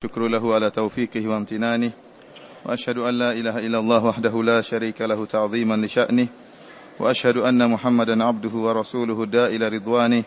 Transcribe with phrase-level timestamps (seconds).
[0.00, 1.90] شكر له على توفيقه وامتنانه
[2.64, 6.26] وأشهد أن لا إله إلا الله وحده لا شريك له تعظيما لشأنه
[7.00, 10.22] وأشهد أن محمدا عبده ورسوله دا إلى رضوانه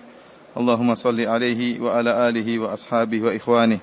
[0.58, 3.80] اللهم صل عليه وعلى آله وأصحابه وإخوانه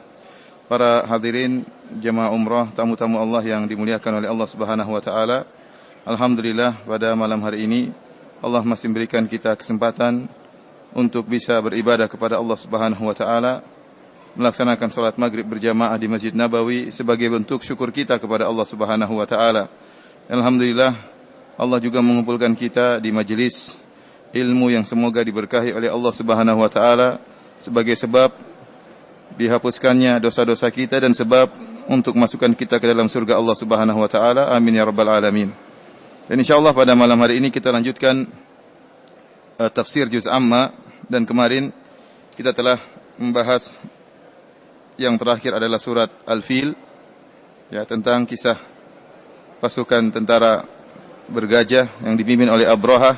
[0.71, 1.67] Para hadirin
[1.99, 5.43] jemaah umrah, tamu-tamu Allah yang dimuliakan oleh Allah Subhanahu wa taala.
[6.07, 7.91] Alhamdulillah pada malam hari ini
[8.38, 10.31] Allah masih memberikan kita kesempatan
[10.95, 13.67] untuk bisa beribadah kepada Allah Subhanahu wa taala
[14.38, 19.27] melaksanakan salat maghrib berjamaah di Masjid Nabawi sebagai bentuk syukur kita kepada Allah Subhanahu wa
[19.27, 19.66] taala.
[20.30, 20.95] Alhamdulillah
[21.59, 23.78] Allah juga mengumpulkan kita di majelis
[24.30, 27.19] ilmu yang semoga diberkahi oleh Allah Subhanahu wa taala
[27.58, 28.30] sebagai sebab
[29.34, 31.50] dihapuskannya dosa-dosa kita dan sebab
[31.91, 34.55] untuk masukkan kita ke dalam surga Allah Subhanahu wa taala.
[34.55, 35.50] Amin ya rabbal alamin.
[36.30, 38.30] Dan insyaallah pada malam hari ini kita lanjutkan
[39.58, 40.70] uh, tafsir juz amma
[41.10, 41.74] dan kemarin
[42.38, 42.78] kita telah
[43.19, 43.74] membahas
[45.00, 46.77] yang terakhir adalah surat Al-Fil
[47.72, 48.61] ya tentang kisah
[49.64, 50.61] pasukan tentara
[51.33, 53.16] bergajah yang dipimpin oleh Abraha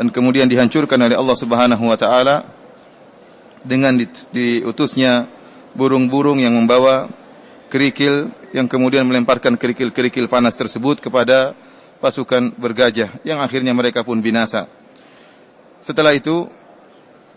[0.00, 2.48] dan kemudian dihancurkan oleh Allah Subhanahu wa taala
[3.60, 3.92] dengan
[4.32, 5.28] diutusnya
[5.76, 7.12] burung-burung yang membawa
[7.68, 11.52] kerikil yang kemudian melemparkan kerikil-kerikil panas tersebut kepada
[12.00, 14.68] pasukan bergajah yang akhirnya mereka pun binasa.
[15.84, 16.48] Setelah itu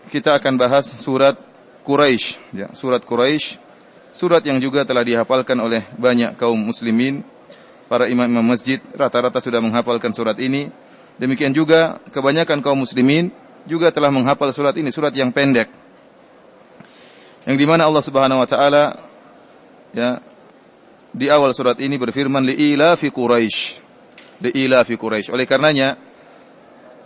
[0.08, 1.36] kita akan bahas surat
[1.86, 3.65] Quraisy ya, surat Quraisy
[4.16, 7.20] Surat yang juga telah dihafalkan oleh banyak kaum muslimin.
[7.84, 10.72] Para imam-imam masjid rata-rata sudah menghafalkan surat ini.
[11.20, 13.28] Demikian juga kebanyakan kaum muslimin
[13.68, 15.68] juga telah menghafal surat ini, surat yang pendek.
[17.44, 18.96] Yang di mana Allah Subhanahu wa taala
[19.92, 20.16] ya
[21.12, 22.56] di awal surat ini berfirman li
[22.96, 23.58] fi Quraisy.
[24.48, 25.28] Li fi Quraisy.
[25.28, 25.92] Oleh karenanya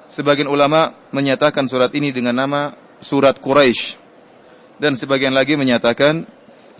[0.06, 2.70] sebagian ulama menyatakan surat ini dengan nama
[3.02, 3.98] surat Quraisy
[4.78, 6.24] dan sebagian lagi menyatakan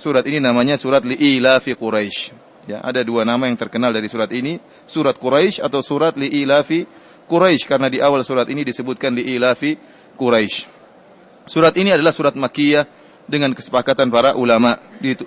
[0.00, 2.32] Surat ini namanya surat Li'ilafi Quraisy.
[2.64, 4.56] Ya, ada dua nama yang terkenal dari surat ini,
[4.88, 6.88] surat Quraisy atau surat Li'ilafi
[7.28, 9.76] Quraisy karena di awal surat ini disebutkan Li'ilafi
[10.16, 10.64] Quraisy.
[11.44, 12.88] Surat ini adalah surat Makkiyah
[13.28, 14.80] dengan kesepakatan para ulama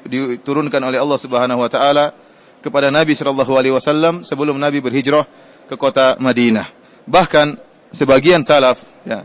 [0.10, 2.10] diturunkan oleh Allah Subhanahu wa taala
[2.58, 5.30] kepada Nabi sallallahu alaihi wasallam sebelum Nabi berhijrah
[5.70, 6.66] ke kota Madinah.
[7.06, 7.62] Bahkan
[7.94, 9.22] sebagian salaf ya,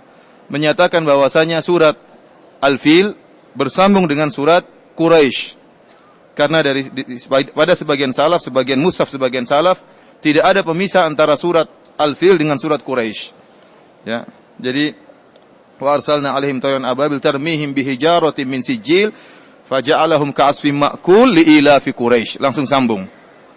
[0.53, 1.97] menyatakan bahwasanya surat
[2.61, 3.17] Al-Fil
[3.57, 5.55] bersambung dengan surat Quraisy.
[6.35, 7.03] Karena dari di,
[7.55, 9.79] pada sebagian salaf, sebagian musaf, sebagian salaf
[10.19, 13.23] tidak ada pemisah antara surat Al-Fil dengan surat Quraisy.
[14.03, 14.27] Ya.
[14.59, 14.91] Jadi
[15.79, 19.15] wa arsalna alaihim tayran ababil tarmihim bihijaratin min sijil
[19.71, 22.43] faja'alahum ka'asfin ma'kul li'ilafi Quraisy.
[22.43, 23.07] Langsung sambung.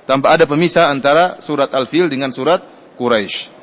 [0.06, 2.62] Tanpa ada pemisah antara surat Al-Fil dengan surat
[2.98, 3.54] Quraisy.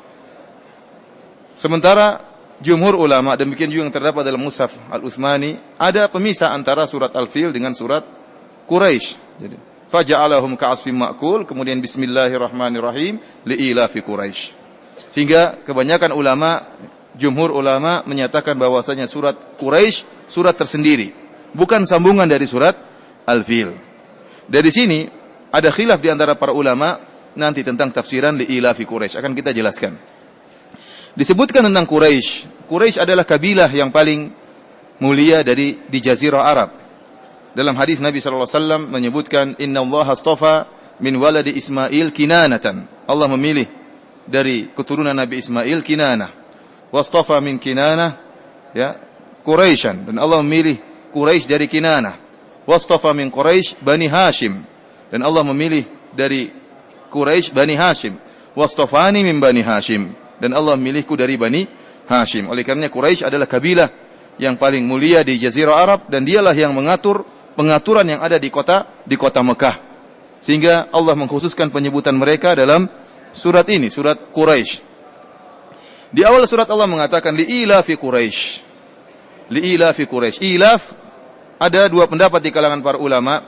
[1.59, 2.28] Sementara
[2.59, 7.71] jumhur ulama demikian juga yang terdapat dalam Mushaf Al-Utsmani ada pemisah antara surat Al-Fil dengan
[7.71, 8.03] surat
[8.67, 9.07] Quraisy.
[9.39, 9.57] Jadi
[9.89, 14.41] faja'alahum ka'asfin ma'kul kemudian bismillahirrahmanirrahim li'ilafi Quraisy.
[15.09, 16.61] Sehingga kebanyakan ulama
[17.17, 21.11] jumhur ulama menyatakan bahwasanya surat Quraisy surat tersendiri,
[21.55, 22.77] bukan sambungan dari surat
[23.25, 23.73] Al-Fil.
[24.45, 25.09] Dari sini
[25.49, 27.01] ada khilaf di antara para ulama
[27.33, 30.18] nanti tentang tafsiran li'ilafi Quraisy akan kita jelaskan.
[31.19, 32.47] Disebutkan tentang Quraisy.
[32.71, 34.31] Quraisy adalah kabilah yang paling
[35.03, 36.71] mulia dari di jazirah Arab.
[37.51, 40.71] Dalam hadis Nabi sallallahu alaihi wasallam menyebutkan inna Allah astafa
[41.03, 42.87] min waladi Ismail kinanatan.
[43.03, 43.67] Allah memilih
[44.23, 46.31] dari keturunan Nabi Ismail Kinanah.
[46.87, 48.15] Wastafa min Kinanah
[48.71, 48.95] ya
[49.43, 50.79] Quraisyan dan Allah memilih
[51.11, 52.15] Quraisy dari Kinanah.
[52.63, 54.63] Wastafa min Quraisy Bani Hashim
[55.11, 55.83] dan Allah memilih
[56.15, 56.47] dari
[57.11, 58.15] Quraisy Bani Hashim.
[58.55, 61.67] Wastafani min Bani Hashim dan Allah memilihku dari Bani
[62.09, 62.49] Hashim.
[62.49, 63.89] Oleh karenanya Quraisy adalah kabilah
[64.41, 68.87] yang paling mulia di Jazirah Arab dan dialah yang mengatur pengaturan yang ada di kota
[69.03, 69.75] di kota Mekah.
[70.39, 72.87] Sehingga Allah mengkhususkan penyebutan mereka dalam
[73.35, 74.87] surat ini, surat Quraisy.
[76.09, 78.39] Di awal surat Allah mengatakan liila fi Quraisy.
[79.51, 80.41] Liila Quraisy.
[80.55, 80.81] Ilaf
[81.59, 83.43] ada dua pendapat di kalangan para ulama.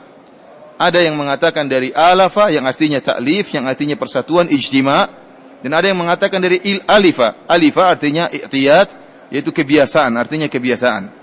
[0.81, 5.20] Ada yang mengatakan dari alafa yang artinya taklif, yang artinya persatuan ijtima'
[5.61, 7.45] Dan ada yang mengatakan dari il alifa.
[7.45, 8.89] Alifa artinya i'tiyad,
[9.29, 11.13] yaitu kebiasaan, artinya kebiasaan.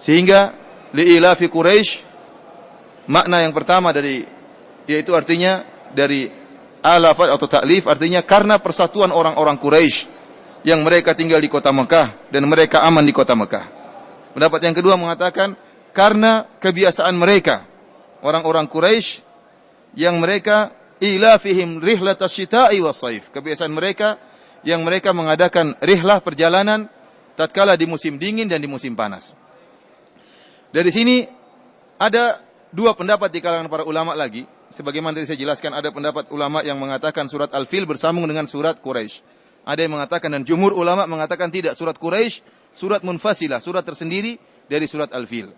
[0.00, 0.56] Sehingga
[0.96, 1.90] li'ilafi Quraisy
[3.06, 4.26] makna yang pertama dari
[4.88, 5.62] yaitu artinya
[5.92, 6.30] dari
[6.80, 10.08] alafat atau taklif artinya karena persatuan orang-orang Quraisy
[10.64, 13.64] yang mereka tinggal di kota Mekah dan mereka aman di kota Mekah.
[14.36, 15.56] Pendapat yang kedua mengatakan
[15.92, 17.66] karena kebiasaan mereka
[18.24, 19.24] orang-orang Quraisy
[19.98, 23.32] yang mereka ilafihim rihlat asyita'i wasaif.
[23.32, 24.20] Kebiasaan mereka
[24.62, 26.86] yang mereka mengadakan rihlah perjalanan
[27.34, 29.32] tatkala di musim dingin dan di musim panas.
[30.70, 31.24] Dari sini
[31.96, 32.38] ada
[32.70, 34.46] dua pendapat di kalangan para ulama lagi.
[34.70, 39.26] Sebagaimana tadi saya jelaskan ada pendapat ulama yang mengatakan surat Al-Fil bersambung dengan surat Quraisy.
[39.66, 44.38] Ada yang mengatakan dan jumhur ulama mengatakan tidak surat Quraisy, surat munfasilah, surat tersendiri
[44.70, 45.50] dari surat Al-Fil.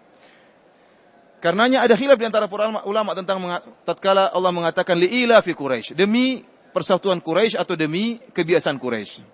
[1.43, 3.43] Karenanya ada khilaf di antara para ulama, tentang
[3.83, 6.39] tatkala Allah mengatakan liila fi Quraisy, demi
[6.71, 9.27] persatuan Quraisy atau demi kebiasaan Quraisy.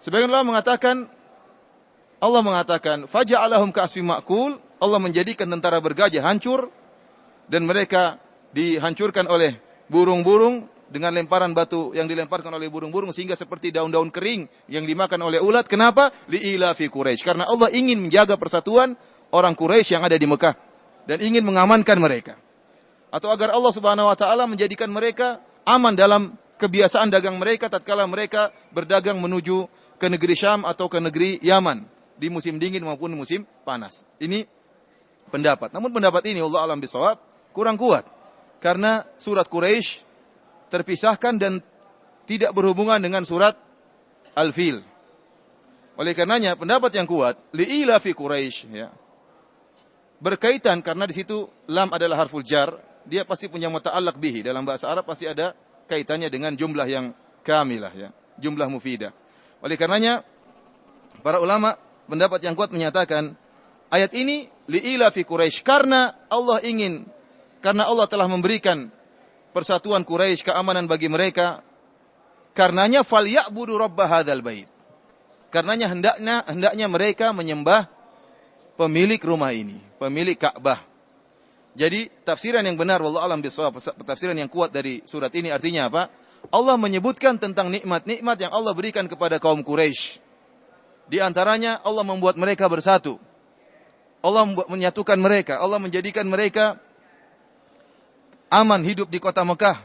[0.00, 1.04] Sebagian ulama mengatakan
[2.24, 6.72] Allah mengatakan faja'alahum ka'asfi ma'kul, Allah menjadikan tentara bergajah hancur
[7.52, 8.16] dan mereka
[8.56, 9.60] dihancurkan oleh
[9.92, 15.36] burung-burung dengan lemparan batu yang dilemparkan oleh burung-burung sehingga seperti daun-daun kering yang dimakan oleh
[15.36, 15.68] ulat.
[15.68, 16.08] Kenapa?
[16.32, 17.28] Liila fi Quraisy.
[17.28, 18.96] Karena Allah ingin menjaga persatuan
[19.36, 20.69] orang Quraisy yang ada di Mekah
[21.04, 22.34] dan ingin mengamankan mereka.
[23.10, 28.52] Atau agar Allah Subhanahu wa taala menjadikan mereka aman dalam kebiasaan dagang mereka tatkala mereka
[28.70, 29.66] berdagang menuju
[29.96, 31.84] ke negeri Syam atau ke negeri Yaman
[32.20, 34.04] di musim dingin maupun musim panas.
[34.20, 34.44] Ini
[35.32, 35.72] pendapat.
[35.72, 37.16] Namun pendapat ini Allah alam bisawab
[37.56, 38.04] kurang kuat.
[38.60, 40.04] Karena surat Quraisy
[40.68, 41.64] terpisahkan dan
[42.28, 43.56] tidak berhubungan dengan surat
[44.36, 44.84] Al-Fil.
[45.96, 48.92] Oleh karenanya pendapat yang kuat liila fi Quraisy ya.
[50.20, 52.76] Berkaitan karena di situ lam adalah harful jar,
[53.08, 55.56] dia pasti punya muta'allaq bihi dalam bahasa Arab pasti ada
[55.88, 59.16] kaitannya dengan jumlah yang kamilah ya, jumlah mufidah.
[59.64, 60.20] Oleh karenanya
[61.24, 61.72] para ulama
[62.04, 63.32] pendapat yang kuat menyatakan
[63.88, 67.08] ayat ini liila fi Quraisy karena Allah ingin
[67.64, 68.88] karena Allah telah memberikan
[69.52, 71.60] persatuan Quraisy, keamanan bagi mereka.
[72.50, 74.66] Karenanya falyabudu rabb hadzal bait.
[75.54, 77.86] Karenanya hendaknya hendaknya mereka menyembah
[78.74, 80.80] pemilik rumah ini, pemilik Ka'bah.
[81.76, 86.08] Jadi tafsiran yang benar wallahu alam bisawab, tafsiran yang kuat dari surat ini artinya apa?
[86.48, 90.18] Allah menyebutkan tentang nikmat-nikmat yang Allah berikan kepada kaum Quraisy.
[91.06, 93.20] Di antaranya Allah membuat mereka bersatu.
[94.24, 96.80] Allah menyatukan mereka, Allah menjadikan mereka
[98.50, 99.78] aman hidup di kota Mekah.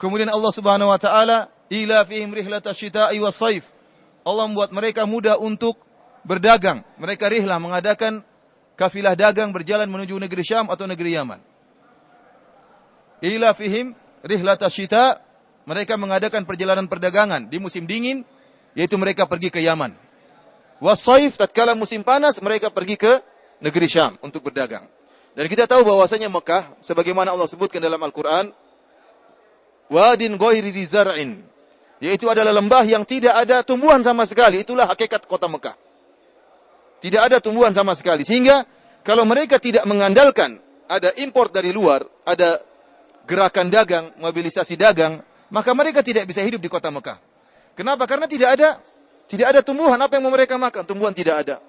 [0.00, 3.68] Kemudian Allah Subhanahu wa taala ila fihim rihlatash syita'i was saif.
[4.24, 5.78] Allah membuat mereka mudah untuk
[6.24, 6.82] berdagang.
[6.96, 8.24] Mereka rihlah mengadakan
[8.74, 11.40] kafilah dagang berjalan menuju negeri Syam atau negeri Yaman.
[13.24, 15.22] Ila fihim rihlatash syita'
[15.64, 18.22] mereka mengadakan perjalanan perdagangan di musim dingin
[18.76, 19.96] yaitu mereka pergi ke Yaman.
[20.82, 23.22] Wasaif tatkala musim panas mereka pergi ke
[23.62, 24.84] negeri Syam untuk berdagang.
[25.34, 28.54] Dan kita tahu bahwasanya Mekah sebagaimana Allah sebutkan dalam Al-Qur'an
[29.90, 30.38] wadin
[30.86, 31.42] zar'in
[32.02, 34.60] yaitu adalah lembah yang tidak ada tumbuhan sama sekali.
[34.60, 35.74] Itulah hakikat kota Mekah.
[37.04, 38.24] Tidak ada tumbuhan sama sekali.
[38.24, 38.64] Sehingga
[39.04, 40.56] kalau mereka tidak mengandalkan
[40.88, 42.64] ada import dari luar, ada
[43.28, 45.20] gerakan dagang, mobilisasi dagang,
[45.52, 47.20] maka mereka tidak bisa hidup di kota Mekah.
[47.76, 48.08] Kenapa?
[48.08, 48.80] Karena tidak ada
[49.28, 50.88] tidak ada tumbuhan apa yang mau mereka makan.
[50.88, 51.60] Tumbuhan tidak ada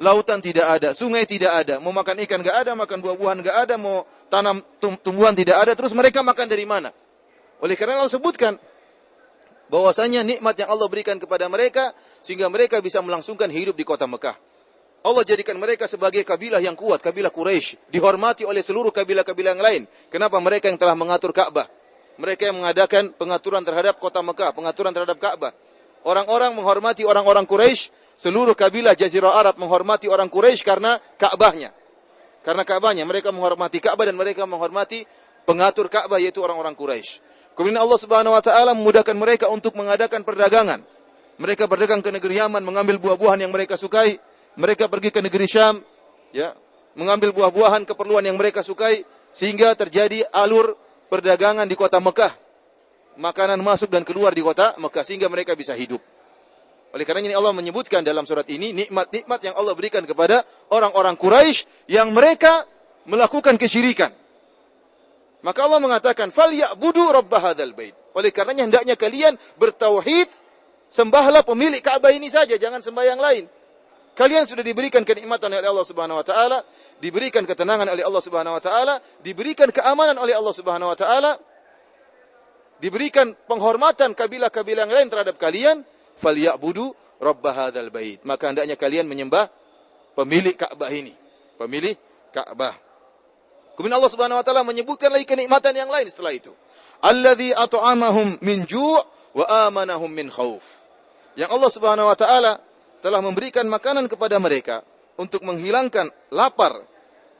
[0.00, 3.74] lautan tidak ada, sungai tidak ada, mau makan ikan gak ada, makan buah-buahan gak ada,
[3.76, 6.88] mau tanam tumbuhan tidak ada, terus mereka makan dari mana?
[7.60, 8.56] Oleh karena Allah sebutkan
[9.68, 11.92] bahwasanya nikmat yang Allah berikan kepada mereka
[12.24, 14.49] sehingga mereka bisa melangsungkan hidup di kota Mekah.
[15.00, 19.82] Allah jadikan mereka sebagai kabilah yang kuat, kabilah Quraisy, dihormati oleh seluruh kabilah-kabilah yang lain.
[20.12, 21.64] Kenapa mereka yang telah mengatur Ka'bah?
[22.20, 25.56] Mereka yang mengadakan pengaturan terhadap kota Mekah, pengaturan terhadap Ka'bah.
[26.04, 27.88] Orang-orang menghormati orang-orang Quraisy
[28.20, 31.72] seluruh kabilah Jazirah Arab menghormati orang Quraisy karena Ka'bahnya.
[32.44, 35.08] Karena Ka'bahnya mereka menghormati Ka'bah dan mereka menghormati
[35.48, 37.24] pengatur Ka'bah yaitu orang-orang Quraisy.
[37.56, 40.84] Kemudian Allah Subhanahu wa taala memudahkan mereka untuk mengadakan perdagangan.
[41.40, 44.20] Mereka berdagang ke negeri Yaman mengambil buah-buahan yang mereka sukai.
[44.58, 45.82] Mereka pergi ke negeri Syam
[46.34, 46.54] ya,
[46.98, 50.74] mengambil buah-buahan keperluan yang mereka sukai sehingga terjadi alur
[51.06, 52.34] perdagangan di kota Mekah.
[53.20, 56.00] Makanan masuk dan keluar di kota Mekah sehingga mereka bisa hidup.
[56.90, 60.42] Oleh karena ini Allah menyebutkan dalam surat ini nikmat-nikmat yang Allah berikan kepada
[60.74, 62.66] orang-orang Quraisy yang mereka
[63.06, 64.10] melakukan kesyirikan.
[65.40, 70.26] Maka Allah mengatakan, "Fal ya'budu rabb hadzal bait." Oleh karenanya hendaknya kalian bertauhid,
[70.90, 73.46] sembahlah pemilik Ka'bah ini saja, jangan sembah yang lain.
[74.14, 76.60] Kalian sudah diberikan kenikmatan oleh Allah Subhanahu wa taala,
[77.00, 81.32] diberikan ketenangan oleh Allah Subhanahu wa taala, diberikan keamanan oleh Allah Subhanahu wa taala,
[82.82, 85.86] diberikan penghormatan kabilah-kabilah yang lain terhadap kalian,
[86.20, 88.20] falyabudu rabb hadzal bait.
[88.26, 89.48] Maka hendaknya kalian menyembah
[90.16, 91.14] pemilik Ka'bah ini.
[91.56, 91.96] Pemilik
[92.32, 92.76] Ka'bah.
[93.76, 96.52] Kemudian Allah Subhanahu wa taala menyebutkan lagi kenikmatan yang lain setelah itu.
[97.00, 99.00] Alladzi at'amahum min ju'
[99.32, 100.84] wa amanahum min khauf.
[101.38, 102.60] Yang Allah Subhanahu wa taala
[103.00, 104.84] telah memberikan makanan kepada mereka
[105.16, 106.84] untuk menghilangkan lapar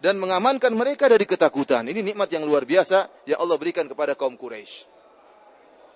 [0.00, 1.84] dan mengamankan mereka dari ketakutan.
[1.84, 4.88] Ini nikmat yang luar biasa yang Allah berikan kepada kaum Quraisy.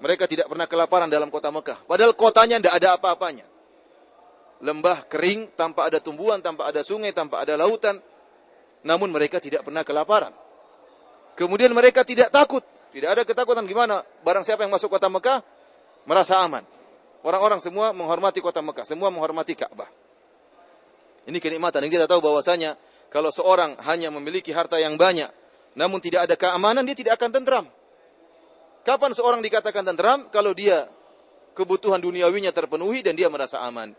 [0.04, 1.88] Mereka tidak pernah kelaparan dalam kota Mekah.
[1.88, 3.46] Padahal kotanya tidak ada apa-apanya.
[4.60, 8.00] Lembah kering, tanpa ada tumbuhan, tanpa ada sungai, tanpa ada lautan.
[8.84, 10.36] Namun mereka tidak pernah kelaparan.
[11.34, 12.60] Kemudian mereka tidak takut.
[12.92, 14.04] Tidak ada ketakutan gimana?
[14.22, 15.40] Barang siapa yang masuk kota Mekah
[16.04, 16.62] merasa aman.
[17.24, 19.88] Orang-orang semua menghormati kota Mekah, semua menghormati Ka'bah.
[21.24, 21.80] Ini kenikmatan.
[21.80, 22.76] Dan kita tahu bahwasanya
[23.08, 25.32] kalau seorang hanya memiliki harta yang banyak,
[25.72, 27.64] namun tidak ada keamanan, dia tidak akan tentram.
[28.84, 30.28] Kapan seorang dikatakan tentram?
[30.28, 30.84] Kalau dia
[31.56, 33.96] kebutuhan duniawinya terpenuhi dan dia merasa aman.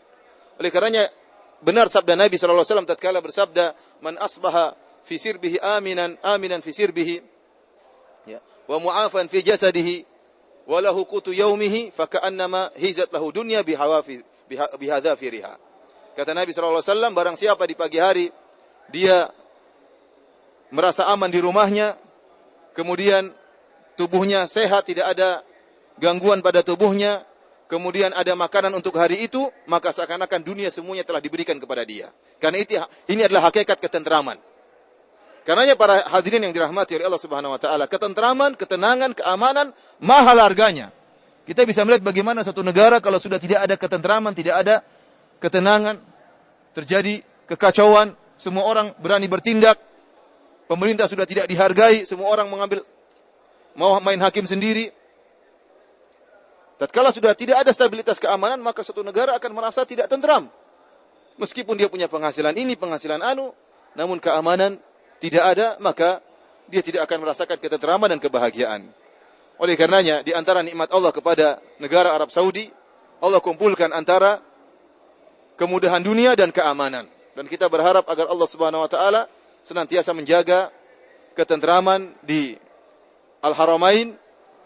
[0.62, 1.10] Oleh karenanya
[1.58, 3.74] benar sabda Nabi sallallahu alaihi wasallam tatkala bersabda,
[4.06, 7.16] "Man asbaha fi sirbihi aminan, aminan fi sirbihi."
[8.30, 8.38] Ya,
[8.70, 10.06] wa mu'afan fi jasadihi
[10.66, 14.20] wa lahu qutu yaumihi faka'annama hizat lahu dunya bihawafi
[14.78, 15.54] bihadzafiriha.
[16.18, 18.26] Kata Nabi sallallahu alaihi wasallam, barang siapa di pagi hari
[18.90, 19.30] dia
[20.70, 21.94] merasa aman di rumahnya,
[22.74, 23.30] kemudian
[23.94, 25.44] tubuhnya sehat, tidak ada
[26.00, 27.22] gangguan pada tubuhnya,
[27.66, 32.10] kemudian ada makanan untuk hari itu, maka seakan-akan dunia semuanya telah diberikan kepada dia.
[32.38, 32.78] Karena itu
[33.10, 34.38] ini adalah hakikat ketentraman.
[35.46, 39.70] Karenanya para hadirin yang dirahmati oleh Allah Subhanahu wa taala, ketentraman, ketenangan, keamanan
[40.02, 40.90] mahal harganya.
[41.46, 44.82] Kita bisa melihat bagaimana satu negara kalau sudah tidak ada ketentraman, tidak ada
[45.38, 46.02] ketenangan,
[46.74, 49.78] terjadi kekacauan, semua orang berani bertindak,
[50.66, 52.82] pemerintah sudah tidak dihargai, semua orang mengambil
[53.78, 54.90] mau main hakim sendiri.
[56.74, 60.50] Tatkala sudah tidak ada stabilitas keamanan, maka suatu negara akan merasa tidak tentram.
[61.38, 63.54] Meskipun dia punya penghasilan ini, penghasilan anu,
[63.94, 64.82] namun keamanan
[65.22, 66.20] tidak ada, maka
[66.66, 68.86] dia tidak akan merasakan ketentraman dan kebahagiaan.
[69.56, 71.46] Oleh karenanya, di antara nikmat Allah kepada
[71.80, 72.68] negara Arab Saudi,
[73.24, 74.44] Allah kumpulkan antara
[75.56, 77.08] kemudahan dunia dan keamanan.
[77.32, 79.28] Dan kita berharap agar Allah Subhanahu wa taala
[79.64, 80.72] senantiasa menjaga
[81.36, 82.56] ketentraman di
[83.44, 84.16] Al-Haramain,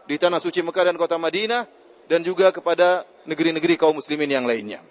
[0.06, 1.66] di tanah suci Mekah dan kota Madinah,
[2.10, 4.82] dan juga kepada negeri-negeri kaum muslimin yang lainnya.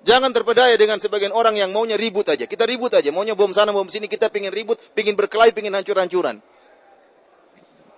[0.00, 2.48] Jangan terpedaya dengan sebagian orang yang maunya ribut aja.
[2.48, 6.40] Kita ribut aja, maunya bom sana, bom sini, kita pingin ribut, pingin berkelahi, pingin hancur-hancuran.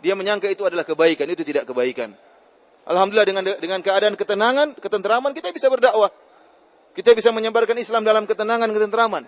[0.03, 2.11] Dia menyangka itu adalah kebaikan, itu tidak kebaikan.
[2.83, 6.11] Alhamdulillah dengan dengan keadaan ketenangan, ketentraman kita bisa berdakwah.
[6.93, 9.23] Kita bisa menyebarkan Islam dalam ketenangan, ketentraman.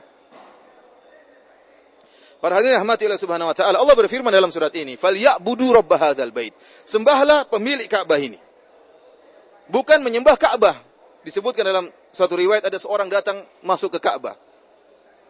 [2.43, 6.29] Para hadirin rahmati Allah Subhanahu wa taala, Allah berfirman dalam surat ini, "Falyabudu rabb hadzal
[6.29, 6.53] bait."
[6.85, 8.37] Sembahlah pemilik Ka'bah ini.
[9.71, 10.77] Bukan menyembah Ka'bah.
[11.25, 14.37] Disebutkan dalam suatu riwayat ada seorang datang masuk ke Ka'bah.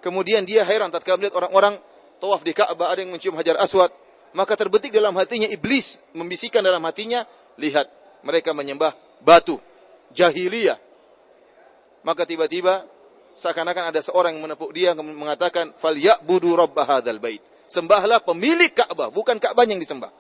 [0.03, 1.79] Kemudian dia heran tatkala melihat orang-orang
[2.19, 3.95] tawaf di Ka'bah, ada yang mencium Hajar Aswad,
[4.35, 7.23] maka terbetik dalam hatinya iblis membisikkan dalam hatinya,
[7.57, 7.87] lihat
[8.27, 9.63] mereka menyembah batu
[10.11, 10.77] jahiliyah.
[12.05, 12.85] Maka tiba-tiba
[13.39, 17.41] seakan-akan ada seorang yang menepuk dia mengatakan fal ya'budu rabb hadzal bait.
[17.71, 20.13] Sembahlah pemilik Ka'bah, bukan Ka'bah yang disembah.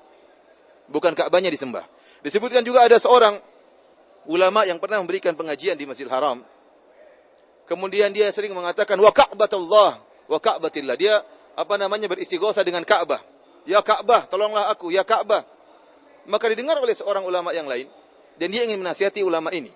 [0.89, 1.85] Bukan Ka'bahnya disembah.
[2.21, 3.37] Disebutkan juga ada seorang
[4.31, 6.41] ulama yang pernah memberikan pengajian di Masjidil Haram.
[7.65, 9.93] Kemudian dia sering mengatakan wa ka'batullah
[10.29, 10.97] wa ka'batillah.
[11.01, 11.21] Dia
[11.55, 13.23] apa namanya beristighosa dengan Ka'bah.
[13.65, 15.47] Ya Ka'bah, tolonglah aku, ya Ka'bah.
[16.29, 17.89] Maka didengar oleh seorang ulama yang lain
[18.37, 19.71] dan dia ingin menasihati ulama ini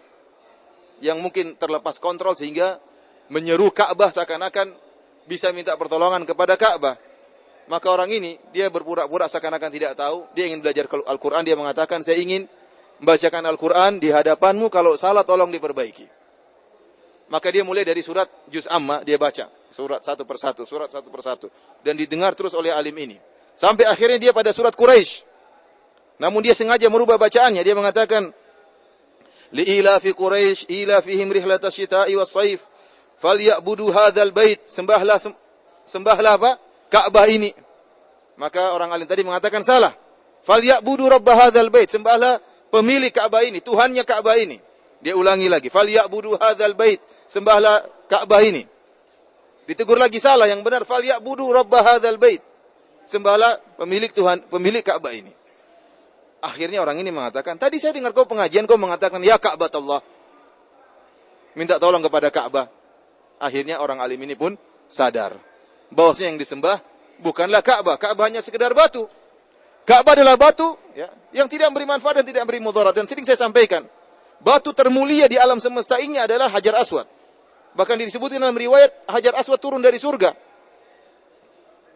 [0.98, 2.80] yang mungkin terlepas kontrol sehingga
[3.28, 4.72] menyeru Ka'bah seakan-akan
[5.28, 6.96] bisa minta pertolongan kepada Ka'bah.
[7.68, 12.16] Maka orang ini dia berpura-pura seakan-akan tidak tahu, dia ingin belajar Al-Qur'an, dia mengatakan saya
[12.16, 12.48] ingin
[13.00, 16.18] membacakan Al-Qur'an di hadapanmu kalau salah tolong diperbaiki.
[17.28, 21.46] Maka dia mulai dari surat Juz Amma dia baca, surat satu persatu, surat satu persatu.
[21.84, 23.20] Dan didengar terus oleh alim ini.
[23.52, 25.28] Sampai akhirnya dia pada surat Quraisy.
[26.18, 28.32] Namun dia sengaja merubah bacaannya, dia mengatakan
[29.52, 32.64] li'ilafi Quraisy ilafihim rihlatas syita'i was saif.
[33.18, 34.62] Falyabudu hadzal bait.
[34.64, 35.20] Sembahlah
[35.84, 36.50] sembahlah apa?
[36.88, 37.52] Ka'bah ini.
[38.38, 39.92] Maka orang alim tadi mengatakan salah.
[40.46, 41.92] Falyabudu rabb hadzal bait.
[41.92, 44.58] Sembahlah pemilik Ka'bah ini Tuhannya Ka'bah ini
[44.98, 48.66] dia ulangi lagi falyabudu hadzal bait sembahlah Ka'bah ini
[49.68, 52.40] ditegur lagi salah yang benar falyabudu rabb hadzal bait
[53.08, 55.38] sembahlah pemilik Tuhan pemilik Ka'bah ini
[56.38, 60.00] Akhirnya orang ini mengatakan, tadi saya dengar kau pengajian, kau mengatakan, ya Ka'bah Allah.
[61.58, 62.70] Minta tolong kepada Ka'bah.
[63.42, 64.54] Akhirnya orang alim ini pun
[64.86, 65.34] sadar.
[65.90, 66.78] Bahwasanya yang disembah
[67.18, 67.98] bukanlah Ka'bah.
[67.98, 69.10] Ka'bah hanya sekedar batu.
[69.88, 72.92] Ka'bah adalah batu ya, yang tidak memberi manfaat dan tidak memberi mudarat.
[72.92, 73.88] Dan sering saya sampaikan,
[74.36, 77.08] batu termulia di alam semesta ini adalah Hajar Aswad.
[77.72, 80.36] Bahkan disebutkan dalam riwayat, Hajar Aswad turun dari surga.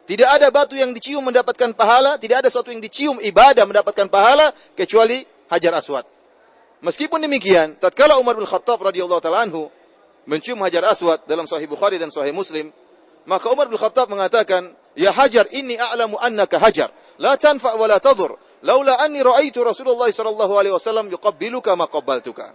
[0.08, 4.56] Tidak ada batu yang dicium mendapatkan pahala, tidak ada sesuatu yang dicium ibadah mendapatkan pahala
[4.72, 5.20] kecuali
[5.52, 6.08] Hajar Aswad.
[6.80, 9.68] Meskipun demikian, tatkala Umar bin Khattab radhiyallahu taala anhu
[10.26, 12.72] mencium Hajar Aswad dalam Sahih Bukhari dan Sahih Muslim,
[13.28, 18.00] maka Umar bin Khattab mengatakan, "Ya Hajar, inni a'lamu annaka Hajar, la tanfa wa la
[18.00, 18.36] tadur.
[18.62, 22.54] Laula anni ra'aitu Rasulullah sallallahu alaihi wasallam yuqabbiluka ma qabbaltuka."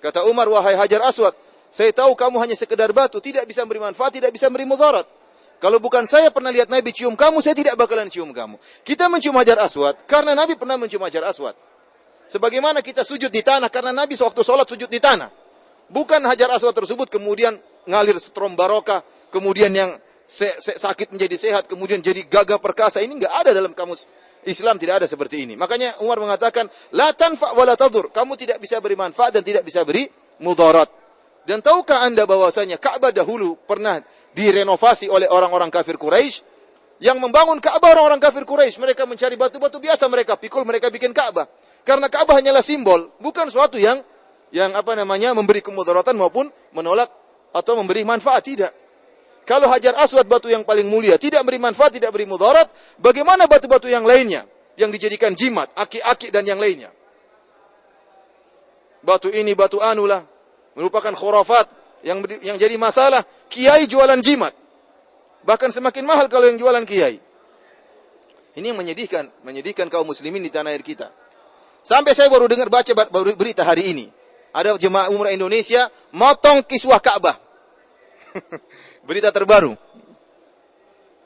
[0.00, 1.34] Kata Umar, "Wahai Hajar Aswad,
[1.70, 5.06] saya tahu kamu hanya sekedar batu, tidak bisa memberi manfaat, tidak bisa memberi mudarat.
[5.56, 8.60] Kalau bukan saya pernah lihat Nabi cium kamu, saya tidak bakalan cium kamu.
[8.84, 11.56] Kita mencium Hajar Aswad karena Nabi pernah mencium Hajar Aswad.
[12.28, 15.32] Sebagaimana kita sujud di tanah karena Nabi sewaktu sholat sujud di tanah.
[15.88, 17.56] Bukan Hajar Aswad tersebut kemudian
[17.88, 19.00] ngalir setrom barokah,
[19.32, 19.90] kemudian yang
[20.26, 23.00] se se sakit menjadi sehat, kemudian jadi gagah perkasa.
[23.00, 24.10] Ini enggak ada dalam kamus
[24.46, 25.54] Islam tidak ada seperti ini.
[25.58, 28.14] Makanya Umar mengatakan, la tanfa wa la tadur.
[28.14, 30.06] Kamu tidak bisa beri manfaat dan tidak bisa beri
[30.42, 30.86] mudarat.
[31.46, 34.02] Dan tahukah anda bahwasanya Ka'bah dahulu pernah
[34.34, 36.42] direnovasi oleh orang-orang kafir Quraisy
[37.02, 38.82] yang membangun Ka'bah orang-orang kafir Quraisy.
[38.82, 41.46] Mereka mencari batu-batu biasa mereka pikul, mereka bikin Ka'bah.
[41.86, 44.02] Karena Ka'bah hanyalah simbol, bukan suatu yang
[44.54, 47.10] yang apa namanya memberi kemudaratan maupun menolak
[47.50, 48.70] atau memberi manfaat tidak.
[49.46, 52.66] Kalau Hajar Aswad batu yang paling mulia tidak beri manfaat, tidak beri mudarat,
[52.98, 54.42] bagaimana batu-batu yang lainnya
[54.74, 56.90] yang dijadikan jimat, aki-aki dan yang lainnya?
[59.06, 60.26] Batu ini batu anulah
[60.74, 61.70] merupakan khurafat
[62.02, 64.50] yang yang jadi masalah kiai jualan jimat.
[65.46, 67.22] Bahkan semakin mahal kalau yang jualan kiai.
[68.58, 71.14] Ini yang menyedihkan, menyedihkan kaum muslimin di tanah air kita.
[71.86, 74.10] Sampai saya baru dengar baca baru berita hari ini.
[74.50, 77.38] Ada jemaah umrah Indonesia motong kiswah Ka'bah.
[79.06, 79.78] berita terbaru.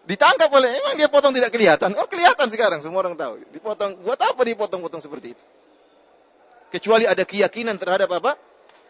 [0.04, 1.94] Ditangkap oleh, emang dia potong tidak kelihatan?
[1.94, 3.40] Oh kelihatan sekarang, semua orang tahu.
[3.54, 5.44] Dipotong, buat apa dipotong-potong seperti itu?
[6.70, 8.38] Kecuali ada keyakinan terhadap apa?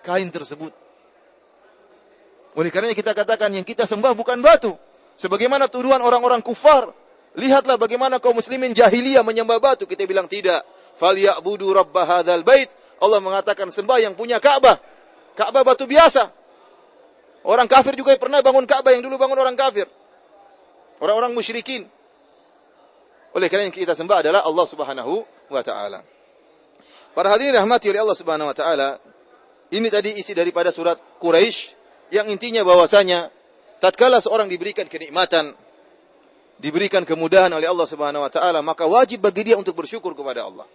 [0.04, 0.72] Kain tersebut.
[2.56, 4.74] Oleh karenanya kita katakan yang kita sembah bukan batu.
[5.14, 6.90] Sebagaimana tuduhan orang-orang kufar.
[7.38, 9.86] Lihatlah bagaimana kaum muslimin jahiliyah menyembah batu.
[9.86, 10.64] Kita bilang tidak.
[10.98, 12.72] Falyabudu rabba hadzal bait.
[13.00, 14.80] Allah mengatakan sembah yang punya Ka'bah.
[15.36, 16.39] Ka'bah batu biasa.
[17.40, 19.88] Orang kafir juga pernah bangun Ka'bah yang dulu bangun orang kafir.
[21.00, 21.88] Orang-orang musyrikin.
[23.32, 26.04] Oleh karena yang kita sembah adalah Allah Subhanahu wa taala.
[27.16, 29.00] Para hadirin rahmati oleh Allah Subhanahu wa taala,
[29.72, 31.72] ini tadi isi daripada surat Quraisy
[32.12, 33.30] yang intinya bahwasanya
[33.80, 35.56] tatkala seorang diberikan kenikmatan,
[36.60, 40.68] diberikan kemudahan oleh Allah Subhanahu wa taala, maka wajib bagi dia untuk bersyukur kepada Allah.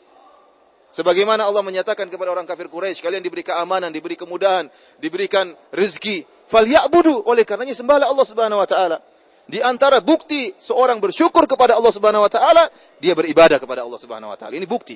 [0.96, 7.28] Sebagaimana Allah menyatakan kepada orang kafir Quraisy, kalian diberi keamanan, diberi kemudahan, diberikan rezeki, falyabudu.
[7.28, 9.04] Oleh karenanya sembahlah Allah Subhanahu wa taala.
[9.44, 12.72] Di antara bukti seorang bersyukur kepada Allah Subhanahu wa taala,
[13.04, 14.56] dia beribadah kepada Allah Subhanahu wa taala.
[14.56, 14.96] Ini bukti.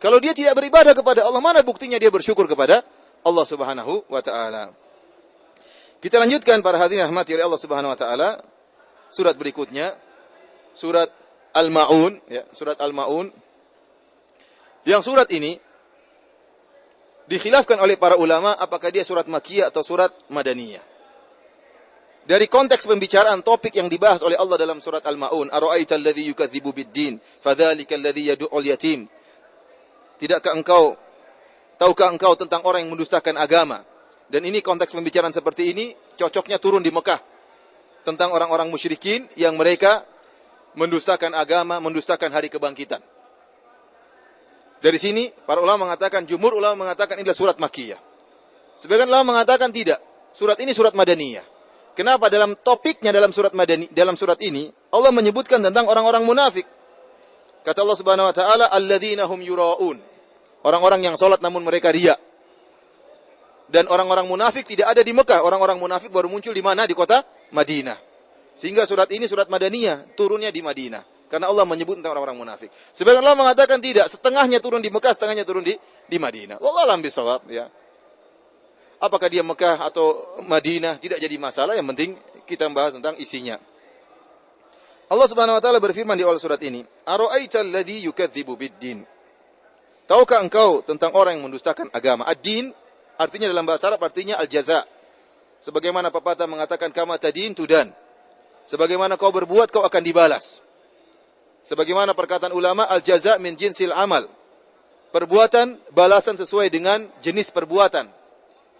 [0.00, 2.80] Kalau dia tidak beribadah kepada Allah, mana buktinya dia bersyukur kepada
[3.20, 4.72] Allah Subhanahu wa taala?
[6.00, 8.40] Kita lanjutkan para hadirin rahmati oleh Allah Subhanahu wa taala.
[9.12, 9.92] Surat berikutnya,
[10.72, 11.12] surat
[11.52, 13.49] Al-Maun, ya, surat Al-Maun
[14.88, 15.60] yang surat ini
[17.30, 20.82] dikhilafkan oleh para ulama apakah dia surat Makkiyah atau surat Madaniyah.
[22.26, 27.18] Dari konteks pembicaraan topik yang dibahas oleh Allah dalam surat Al-Maun, "Ara'aita alladhi yukadzibu bid-din,
[27.42, 29.08] fadzalika alladhi yad'ul yatim."
[30.20, 30.94] Tidakkah engkau
[31.80, 33.82] tahukah engkau tentang orang yang mendustakan agama?
[34.30, 37.18] Dan ini konteks pembicaraan seperti ini cocoknya turun di Mekah
[38.06, 40.06] tentang orang-orang musyrikin yang mereka
[40.78, 43.02] mendustakan agama, mendustakan hari kebangkitan.
[44.80, 48.00] Dari sini para ulama mengatakan, jumhur ulama mengatakan inilah surat Makkiyah.
[48.80, 50.00] Sebagian ulama mengatakan tidak.
[50.32, 51.44] Surat ini surat Madaniyah.
[51.92, 56.64] Kenapa dalam topiknya dalam surat Madani dalam surat ini Allah menyebutkan tentang orang-orang munafik.
[57.60, 60.00] Kata Allah Subhanahu wa taala, "Alladzina hum yuraun."
[60.64, 62.16] Orang-orang yang salat namun mereka riya.
[63.68, 65.44] Dan orang-orang munafik tidak ada di Mekah.
[65.44, 66.88] Orang-orang munafik baru muncul di mana?
[66.88, 67.20] Di kota
[67.52, 68.00] Madinah.
[68.56, 71.19] Sehingga surat ini surat Madaniyah, turunnya di Madinah.
[71.30, 72.74] Karena Allah menyebut tentang orang-orang munafik.
[72.90, 75.78] Sebagian Allah mengatakan tidak, setengahnya turun di Mekah, setengahnya turun di
[76.10, 76.58] di Madinah.
[76.58, 77.70] Wallah alam bisawab ya.
[78.98, 82.18] Apakah dia Mekah atau Madinah tidak jadi masalah, yang penting
[82.50, 83.62] kita membahas tentang isinya.
[85.10, 89.06] Allah Subhanahu wa taala berfirman di awal surat ini, "Ara'aital ladzi yukadzibu bid-din?"
[90.10, 92.26] Tahukah engkau tentang orang yang mendustakan agama?
[92.26, 92.74] Ad-din
[93.14, 94.82] artinya dalam bahasa Arab artinya al-jaza.
[95.62, 97.94] Sebagaimana pepatah mengatakan kama tadin tudan.
[98.66, 100.58] Sebagaimana kau berbuat kau akan dibalas.
[101.60, 104.28] Sebagaimana perkataan ulama al-jaza min jinsil amal.
[105.10, 108.08] Perbuatan balasan sesuai dengan jenis perbuatan.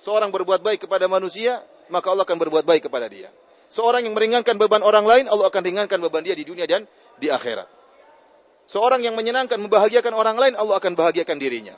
[0.01, 1.61] Seorang berbuat baik kepada manusia,
[1.93, 3.29] maka Allah akan berbuat baik kepada dia.
[3.69, 6.89] Seorang yang meringankan beban orang lain, Allah akan ringankan beban dia di dunia dan
[7.21, 7.69] di akhirat.
[8.71, 11.75] Seorang yang menyenangkan, membahagiakan orang lain, Allah akan bahagiakan dirinya.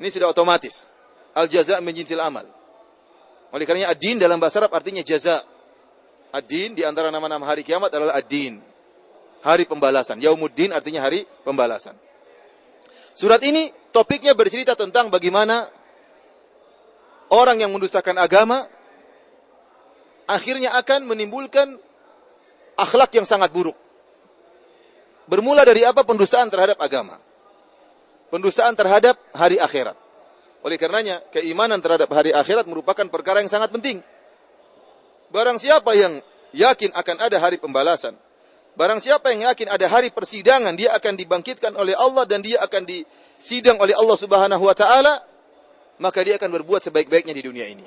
[0.00, 0.88] Ini sudah otomatis.
[1.36, 2.48] Al-jaza min jinsil amal.
[3.52, 5.44] Oleh karenanya ad-din dalam bahasa Arab artinya jaza.
[6.32, 8.60] Ad-din di antara nama-nama hari kiamat adalah ad-din
[9.42, 10.18] hari pembalasan.
[10.18, 11.94] Yaumuddin artinya hari pembalasan.
[13.18, 15.66] Surat ini topiknya bercerita tentang bagaimana
[17.34, 18.70] orang yang mendustakan agama
[20.30, 21.80] akhirnya akan menimbulkan
[22.78, 23.74] akhlak yang sangat buruk.
[25.28, 26.06] Bermula dari apa?
[26.06, 27.20] Pendustaan terhadap agama.
[28.32, 29.96] Pendustaan terhadap hari akhirat.
[30.64, 34.00] Oleh karenanya, keimanan terhadap hari akhirat merupakan perkara yang sangat penting.
[35.28, 36.24] Barang siapa yang
[36.56, 38.16] yakin akan ada hari pembalasan,
[38.78, 42.86] barang siapa yang yakin ada hari persidangan, dia akan dibangkitkan oleh Allah dan dia akan
[42.86, 45.18] disidang oleh Allah Subhanahu wa taala,
[45.98, 47.82] maka dia akan berbuat sebaik-baiknya di dunia ini.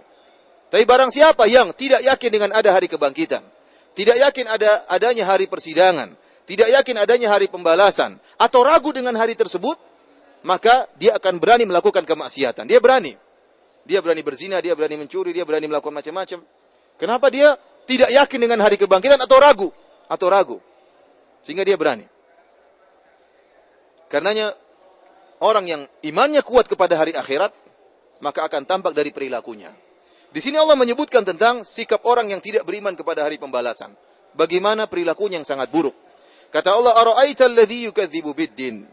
[0.67, 3.39] Tapi barang siapa yang tidak yakin dengan ada hari kebangkitan,
[3.95, 6.11] tidak yakin ada adanya hari persidangan,
[6.43, 9.79] tidak yakin adanya hari pembalasan, atau ragu dengan hari tersebut,
[10.43, 12.67] maka dia akan berani melakukan kemaksiatan.
[12.67, 13.15] Dia berani.
[13.81, 16.39] Dia berani berzina, dia berani mencuri, dia berani melakukan macam-macam.
[17.01, 17.57] Kenapa dia
[17.89, 19.69] tidak yakin dengan hari kebangkitan atau ragu?
[20.05, 20.57] Atau ragu.
[21.41, 22.05] Sehingga dia berani.
[24.11, 24.53] Karenanya
[25.41, 27.55] orang yang imannya kuat kepada hari akhirat,
[28.21, 29.73] maka akan tampak dari perilakunya.
[30.31, 33.91] Di sini Allah menyebutkan tentang sikap orang yang tidak beriman kepada hari pembalasan.
[34.31, 35.91] Bagaimana perilakunya yang sangat buruk.
[36.51, 38.87] Kata Allah, "Ara'aita alladhi yukadzibu biddin?"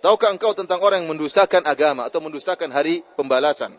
[0.00, 3.76] Tahukah engkau tentang orang yang mendustakan agama atau mendustakan hari pembalasan?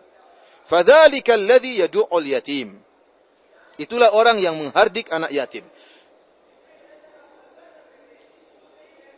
[0.63, 2.77] Fadzalika alladhi yad'ul yatim.
[3.75, 5.65] Itulah orang yang menghardik anak yatim.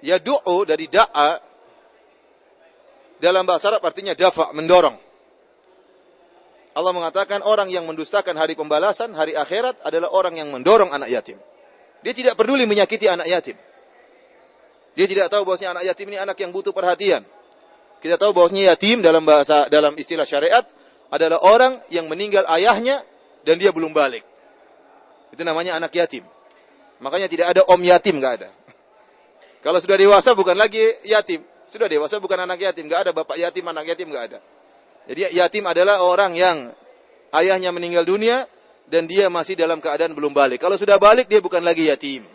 [0.05, 1.41] Yadu'u dari da'a
[3.17, 4.93] dalam bahasa Arab artinya dafa, mendorong.
[6.75, 11.39] Allah mengatakan orang yang mendustakan hari pembalasan, hari akhirat adalah orang yang mendorong anak yatim.
[12.03, 13.57] Dia tidak peduli menyakiti anak yatim.
[14.93, 17.23] Dia tidak tahu bahwasanya anak yatim ini anak yang butuh perhatian.
[18.03, 20.67] Kita tahu bahwasanya yatim dalam bahasa dalam istilah syariat
[21.09, 23.01] adalah orang yang meninggal ayahnya
[23.47, 24.21] dan dia belum balik.
[25.31, 26.27] Itu namanya anak yatim.
[26.99, 28.49] Makanya tidak ada om yatim, nggak ada.
[29.65, 30.77] Kalau sudah dewasa bukan lagi
[31.09, 31.41] yatim.
[31.73, 34.39] Sudah dewasa bukan anak yatim, nggak ada bapak yatim, anak yatim nggak ada.
[35.09, 36.69] Jadi yatim adalah orang yang
[37.33, 38.45] ayahnya meninggal dunia
[38.85, 40.61] dan dia masih dalam keadaan belum balik.
[40.61, 42.29] Kalau sudah balik dia bukan lagi yatim.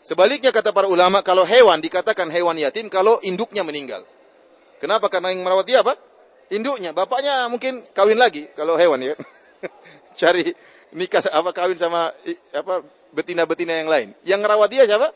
[0.00, 4.08] Sebaliknya kata para ulama kalau hewan dikatakan hewan yatim kalau induknya meninggal.
[4.80, 5.12] Kenapa?
[5.12, 6.00] Karena yang merawat dia apa?
[6.48, 6.96] Induknya.
[6.96, 9.16] Bapaknya mungkin kawin lagi kalau hewan ya.
[10.20, 10.48] Cari
[10.96, 12.08] nikah apa kawin sama
[12.56, 12.80] apa
[13.12, 14.08] betina-betina yang lain.
[14.24, 15.12] Yang merawat dia siapa?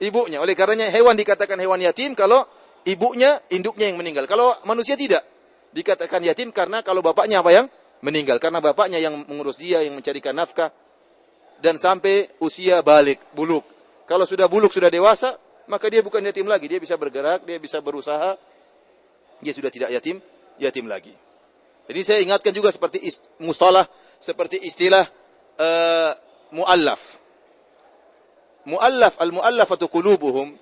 [0.00, 0.40] Ibunya.
[0.40, 2.48] Oleh karenanya hewan dikatakan hewan yatim kalau
[2.88, 4.24] ibunya, induknya yang meninggal.
[4.24, 5.20] Kalau manusia tidak.
[5.70, 7.66] Dikatakan yatim karena kalau bapaknya apa yang
[8.00, 8.40] meninggal.
[8.40, 10.72] Karena bapaknya yang mengurus dia yang mencarikan nafkah.
[11.60, 13.62] Dan sampai usia balik buluk.
[14.08, 15.36] Kalau sudah buluk sudah dewasa
[15.68, 16.64] maka dia bukan yatim lagi.
[16.64, 18.40] Dia bisa bergerak dia bisa berusaha.
[19.44, 20.16] Dia sudah tidak yatim
[20.56, 21.12] yatim lagi.
[21.92, 23.04] Jadi saya ingatkan juga seperti
[23.44, 23.84] mustalah
[24.16, 25.04] seperti istilah
[25.60, 26.12] uh,
[26.56, 27.19] muallaf
[28.70, 30.54] muallaf al muallafatu qulubuhum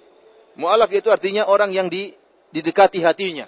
[0.56, 2.10] muallaf itu artinya orang yang di,
[2.50, 3.46] didekati hatinya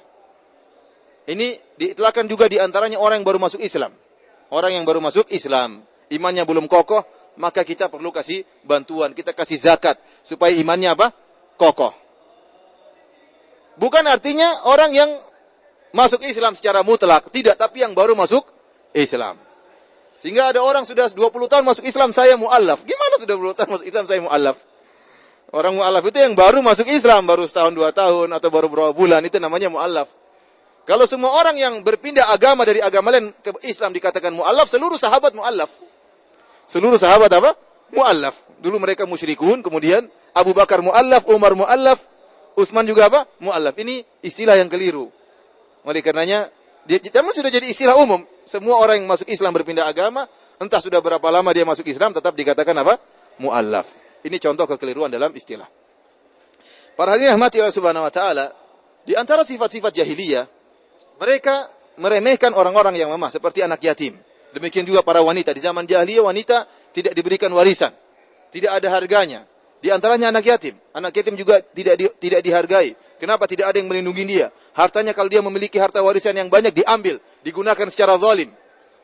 [1.31, 3.94] ini diitlakan juga di antaranya orang yang baru masuk Islam.
[4.51, 7.07] Orang yang baru masuk Islam, imannya belum kokoh,
[7.38, 9.94] maka kita perlu kasih bantuan, kita kasih zakat
[10.27, 11.14] supaya imannya apa?
[11.55, 11.94] Kokoh.
[13.79, 15.11] Bukan artinya orang yang
[15.94, 18.42] masuk Islam secara mutlak, tidak, tapi yang baru masuk
[18.90, 19.38] Islam.
[20.20, 22.85] Sehingga ada orang sudah 20 tahun masuk Islam, saya mu'allaf.
[22.85, 24.56] Gimana sudah 20 tahun masuk Islam, saya mu'allaf?
[25.50, 29.24] Orang mu'allaf itu yang baru masuk Islam, baru setahun, dua tahun, atau baru beberapa bulan,
[29.24, 30.12] itu namanya mu'allaf.
[30.85, 35.33] Kalau semua orang yang berpindah agama dari agama lain ke Islam dikatakan mu'allaf, seluruh sahabat
[35.33, 35.72] mu'allaf.
[36.68, 37.56] Seluruh sahabat apa?
[37.88, 38.37] Mu'allaf.
[38.61, 40.04] Dulu mereka musyrikun, kemudian
[40.37, 42.04] Abu Bakar mu'allaf, Umar mu'allaf,
[42.61, 43.24] Utsman juga apa?
[43.40, 43.72] Mu'allaf.
[43.80, 45.09] Ini istilah yang keliru.
[45.83, 46.52] Oleh karenanya,
[46.88, 48.24] namun sudah jadi istilah umum.
[48.48, 50.26] Semua orang yang masuk Islam berpindah agama,
[50.58, 52.98] entah sudah berapa lama dia masuk Islam, tetap dikatakan apa?
[53.38, 53.86] Mu'allaf.
[54.24, 55.68] Ini contoh kekeliruan dalam istilah.
[56.96, 58.52] Para hadirin rahmati Allah Subhanahu wa taala,
[59.06, 60.44] di antara sifat-sifat jahiliyah
[61.16, 64.16] mereka meremehkan orang-orang yang lemah seperti anak yatim.
[64.50, 67.94] Demikian juga para wanita di zaman jahiliyah wanita tidak diberikan warisan,
[68.50, 69.46] tidak ada harganya.
[69.80, 70.76] Di antaranya anak yatim.
[70.92, 72.92] Anak yatim juga tidak di, tidak dihargai.
[73.16, 74.48] Kenapa tidak ada yang melindungi dia?
[74.72, 78.52] Hartanya kalau dia memiliki harta warisan yang banyak diambil, digunakan secara zalim.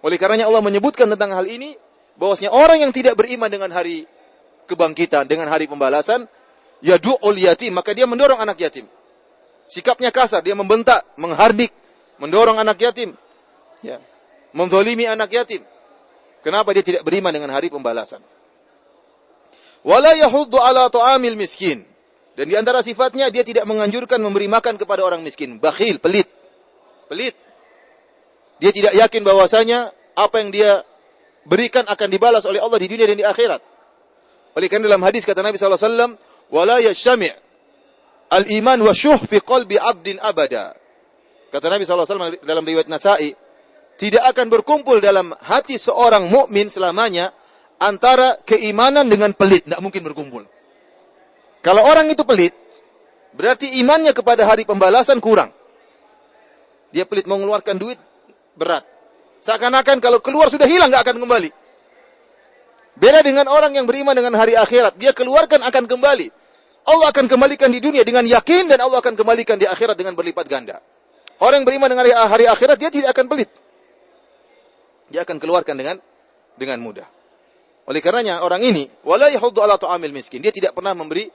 [0.01, 1.77] Oleh karenanya Allah menyebutkan tentang hal ini
[2.17, 4.09] bahwasanya orang yang tidak beriman dengan hari
[4.69, 6.25] kebangkitan, dengan hari pembalasan,
[6.81, 8.89] yadu'ul yatim, maka dia mendorong anak yatim.
[9.69, 11.73] Sikapnya kasar, dia membentak, menghardik,
[12.23, 13.13] mendorong anak yatim,
[13.83, 13.99] ya,
[14.55, 15.61] menzalimi anak yatim.
[16.41, 18.23] Kenapa dia tidak beriman dengan hari pembalasan?
[19.87, 21.87] Wala yahuddu ala ta'amil miskin.
[22.35, 26.29] Dan di antara sifatnya dia tidak menganjurkan memberi makan kepada orang miskin, bakhil, pelit.
[27.07, 27.33] Pelit.
[28.59, 30.83] Dia tidak yakin bahwasanya apa yang dia
[31.47, 33.63] berikan akan dibalas oleh Allah di dunia dan di akhirat.
[34.59, 36.13] Oleh karena dalam hadis kata Nabi sallallahu alaihi wasallam,
[36.51, 37.33] "Wala yashmi'
[38.35, 40.77] al-iman wa syuh fi qalbi 'abdin abada."
[41.47, 43.33] Kata Nabi SAW dalam riwayat Nasai,
[43.97, 47.31] tidak akan berkumpul dalam hati seorang mukmin selamanya
[47.81, 49.65] antara keimanan dengan pelit.
[49.69, 50.45] Tidak mungkin berkumpul.
[51.65, 52.55] Kalau orang itu pelit,
[53.35, 55.51] berarti imannya kepada hari pembalasan kurang.
[56.95, 57.99] Dia pelit mengeluarkan duit,
[58.55, 58.87] berat.
[59.43, 61.51] Seakan-akan kalau keluar sudah hilang, nggak akan kembali.
[62.97, 64.97] Beda dengan orang yang beriman dengan hari akhirat.
[64.97, 66.29] Dia keluarkan akan kembali.
[66.87, 70.47] Allah akan kembalikan di dunia dengan yakin dan Allah akan kembalikan di akhirat dengan berlipat
[70.47, 70.79] ganda.
[71.43, 73.51] Orang yang beriman dengan hari, hari akhirat dia tidak akan pelit.
[75.11, 75.97] Dia akan keluarkan dengan
[76.57, 77.16] dengan mudah.
[77.87, 80.43] Oleh karenanya orang ini wala yahuddu ala ta'amil miskin.
[80.43, 81.31] Dia tidak pernah memberi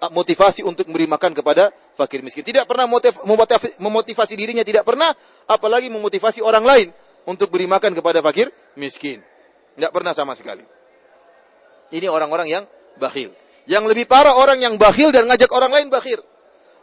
[0.00, 2.44] motivasi untuk memberi makan kepada fakir miskin.
[2.44, 5.12] Tidak pernah motiv, memotivasi, memotivasi dirinya, tidak pernah
[5.48, 6.88] apalagi memotivasi orang lain
[7.28, 9.20] untuk beri makan kepada fakir miskin.
[9.76, 10.64] Tidak pernah sama sekali.
[11.92, 12.64] Ini orang-orang yang
[12.96, 13.32] bakhil.
[13.64, 16.20] Yang lebih parah orang yang bakhil dan ngajak orang lain bakhil.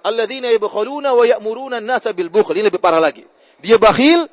[0.01, 2.57] Alladzina yabkhuluna wa ya'muruna an-nasa bil bukhl.
[2.57, 3.21] Ini lebih parah lagi.
[3.61, 4.25] Dia bakhil,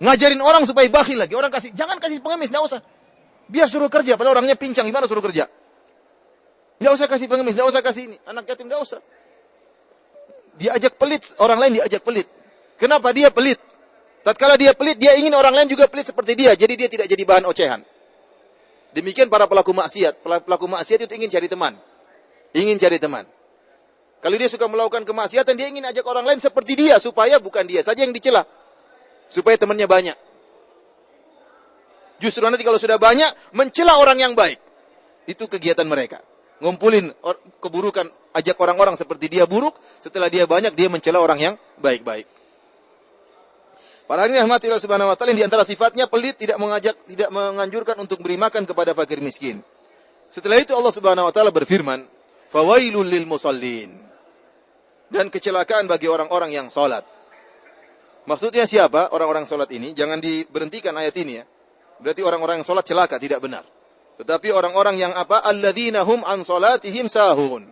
[0.00, 1.36] ngajarin orang supaya bakhil lagi.
[1.36, 2.80] Orang kasih, jangan kasih pengemis, enggak usah.
[3.48, 5.48] Biar suruh kerja, padahal orangnya pincang, gimana suruh kerja?
[6.80, 8.16] Enggak usah kasih pengemis, enggak usah kasih ini.
[8.24, 9.00] Anak yatim enggak usah.
[10.56, 12.26] Diajak pelit, orang lain diajak pelit.
[12.78, 13.58] Kenapa dia pelit?
[14.24, 17.22] Tatkala dia pelit, dia ingin orang lain juga pelit seperti dia, jadi dia tidak jadi
[17.28, 17.80] bahan ocehan.
[18.94, 20.22] Demikian para pelaku maksiat.
[20.22, 21.74] Pelaku maksiat itu ingin cari teman.
[22.54, 23.26] Ingin cari teman.
[24.22, 26.96] Kalau dia suka melakukan kemaksiatan, dia ingin ajak orang lain seperti dia.
[27.02, 28.46] Supaya bukan dia saja yang dicela.
[29.26, 30.16] Supaya temannya banyak.
[32.24, 34.56] Justru nanti kalau sudah banyak, mencela orang yang baik.
[35.28, 36.24] Itu kegiatan mereka.
[36.64, 37.12] Ngumpulin
[37.60, 39.76] keburukan, ajak orang-orang seperti dia buruk.
[40.00, 42.24] Setelah dia banyak, dia mencela orang yang baik-baik.
[44.08, 47.96] Para hadirin rahmati Allah Subhanahu wa taala di antara sifatnya pelit tidak mengajak tidak menganjurkan
[47.96, 49.64] untuk beri makan kepada fakir miskin.
[50.28, 52.04] Setelah itu Allah Subhanahu wa taala berfirman,
[52.52, 53.96] "Fawailul lil musallin."
[55.08, 57.04] Dan kecelakaan bagi orang-orang yang salat.
[58.28, 59.96] Maksudnya siapa orang-orang salat ini?
[59.96, 61.44] Jangan diberhentikan ayat ini ya.
[62.02, 63.62] Berarti orang-orang yang salat celaka tidak benar.
[64.18, 65.42] Tetapi orang-orang yang apa?
[65.42, 67.66] Alladzina hum an salatihim sahun.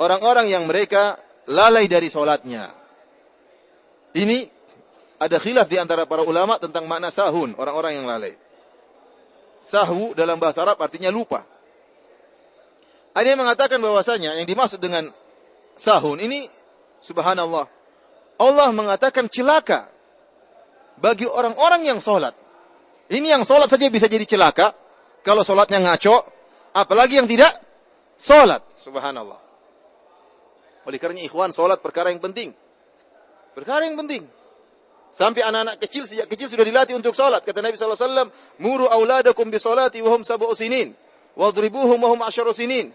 [0.00, 1.16] Orang-orang yang mereka
[1.48, 2.72] lalai dari salatnya.
[4.14, 4.46] Ini
[5.18, 8.36] ada khilaf di antara para ulama tentang makna sahun, orang-orang yang lalai.
[9.64, 11.40] Sahu dalam bahasa Arab artinya lupa.
[13.16, 15.08] Ada yang mengatakan bahwasanya yang dimaksud dengan
[15.78, 16.50] sahun ini
[17.00, 17.64] subhanallah.
[18.36, 19.88] Allah mengatakan celaka
[20.98, 22.36] bagi orang-orang yang sholat.
[23.12, 24.72] Ini yang sholat saja bisa jadi celaka.
[25.24, 26.24] Kalau sholatnya ngaco,
[26.76, 27.52] apalagi yang tidak
[28.16, 28.60] sholat.
[28.76, 29.40] Subhanallah.
[30.84, 32.52] Oleh karena ikhwan, sholat perkara yang penting.
[33.56, 34.28] Perkara yang penting.
[35.14, 37.38] Sampai anak-anak kecil sejak kecil sudah dilatih untuk salat.
[37.46, 40.90] Kata Nabi wasallam, "Muru auladakum bi salati wa hum sab'u sinin,
[41.38, 42.90] wadribuhum wa hum asyaru sinin."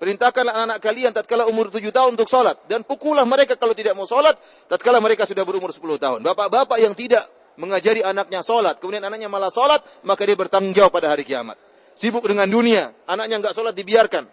[0.00, 4.06] Perintahkanlah anak-anak kalian tatkala umur tujuh tahun untuk salat dan pukullah mereka kalau tidak mau
[4.06, 4.38] salat
[4.70, 6.24] tatkala mereka sudah berumur sepuluh tahun.
[6.24, 7.26] Bapak-bapak yang tidak
[7.58, 11.58] mengajari anaknya salat, kemudian anaknya malah salat, maka dia bertanggung jawab pada hari kiamat.
[11.98, 14.24] Sibuk dengan dunia, anaknya enggak salat dibiarkan.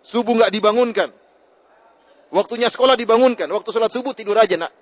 [0.00, 1.10] Subuh enggak dibangunkan.
[2.30, 4.72] Waktunya sekolah dibangunkan, waktu salat subuh tidur aja nak.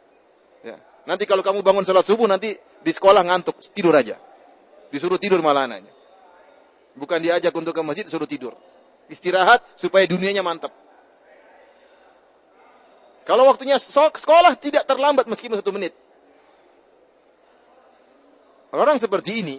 [0.61, 0.77] Ya.
[1.09, 2.53] Nanti kalau kamu bangun sholat subuh, nanti
[2.85, 4.21] di sekolah ngantuk, tidur aja.
[4.93, 5.89] Disuruh tidur malah anaknya.
[6.93, 8.53] Bukan diajak untuk ke masjid, disuruh tidur.
[9.09, 10.69] Istirahat supaya dunianya mantap.
[13.25, 15.97] Kalau waktunya sekolah tidak terlambat meskipun satu menit.
[18.75, 19.57] Orang seperti ini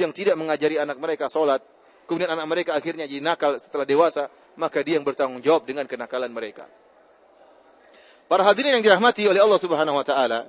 [0.00, 1.60] yang tidak mengajari anak mereka sholat,
[2.08, 6.32] kemudian anak mereka akhirnya jadi nakal setelah dewasa, maka dia yang bertanggung jawab dengan kenakalan
[6.32, 6.64] mereka.
[8.24, 10.48] Para hadirin yang dirahmati oleh Allah Subhanahu wa taala.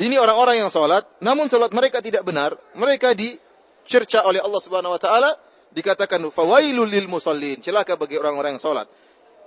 [0.00, 5.00] Ini orang-orang yang salat, namun salat mereka tidak benar, mereka dicerca oleh Allah Subhanahu wa
[5.00, 5.30] taala
[5.70, 8.88] dikatakan fawailul lil musallin, celaka bagi orang-orang yang salat.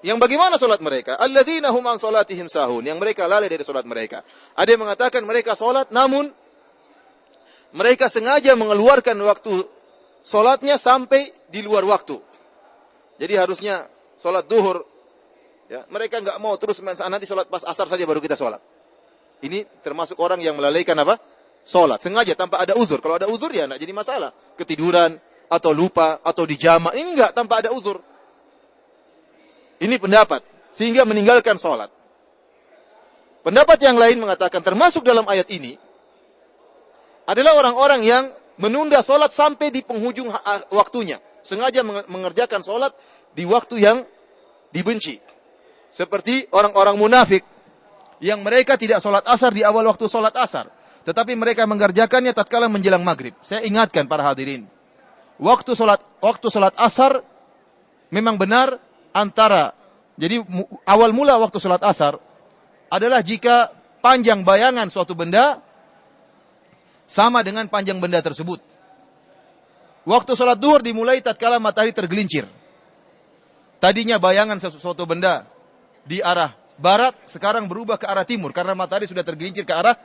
[0.06, 1.18] Yang bagaimana salat mereka?
[1.18, 4.22] Alladzina hum an salatihim sahun, yang mereka lalai dari salat mereka.
[4.54, 6.30] Ada yang mengatakan mereka salat namun
[7.76, 9.68] mereka sengaja mengeluarkan waktu
[10.24, 12.18] salatnya sampai di luar waktu.
[13.20, 14.96] Jadi harusnya salat duhur
[15.66, 18.62] Ya, mereka nggak mau terus nanti sholat pas asar saja baru kita sholat.
[19.42, 21.18] Ini termasuk orang yang melalaikan apa?
[21.66, 21.98] Sholat.
[21.98, 23.02] Sengaja tanpa ada uzur.
[23.02, 24.30] Kalau ada uzur ya nggak jadi masalah.
[24.54, 25.18] Ketiduran
[25.50, 26.94] atau lupa atau dijama.
[26.94, 27.98] Ini enggak tanpa ada uzur.
[29.82, 30.46] Ini pendapat.
[30.70, 31.90] Sehingga meninggalkan sholat.
[33.42, 35.78] Pendapat yang lain mengatakan termasuk dalam ayat ini
[37.26, 38.24] adalah orang-orang yang
[38.62, 40.32] menunda sholat sampai di penghujung
[40.72, 41.20] waktunya.
[41.46, 42.94] Sengaja mengerjakan sholat
[43.38, 43.98] di waktu yang
[44.74, 45.22] dibenci.
[45.94, 47.44] Seperti orang-orang munafik
[48.24, 50.72] yang mereka tidak sholat asar di awal waktu sholat asar.
[51.06, 53.38] Tetapi mereka mengerjakannya tatkala menjelang maghrib.
[53.46, 54.66] Saya ingatkan para hadirin.
[55.38, 57.22] Waktu sholat, waktu sholat asar
[58.10, 58.82] memang benar
[59.14, 59.76] antara.
[60.16, 60.42] Jadi
[60.88, 62.18] awal mula waktu sholat asar
[62.90, 63.70] adalah jika
[64.02, 65.65] panjang bayangan suatu benda
[67.06, 68.60] sama dengan panjang benda tersebut.
[70.06, 72.46] Waktu sholat duhur dimulai tatkala matahari tergelincir.
[73.82, 75.46] Tadinya bayangan sesuatu benda
[76.06, 79.98] di arah barat, sekarang berubah ke arah timur karena matahari sudah tergelincir ke arah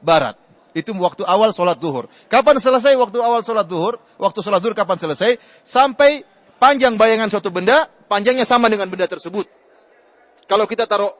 [0.00, 0.36] barat.
[0.72, 2.08] Itu waktu awal sholat duhur.
[2.32, 4.00] Kapan selesai waktu awal sholat duhur?
[4.16, 5.36] Waktu sholat duhur kapan selesai?
[5.60, 6.24] Sampai
[6.56, 9.44] panjang bayangan suatu benda, panjangnya sama dengan benda tersebut.
[10.48, 11.12] Kalau kita taruh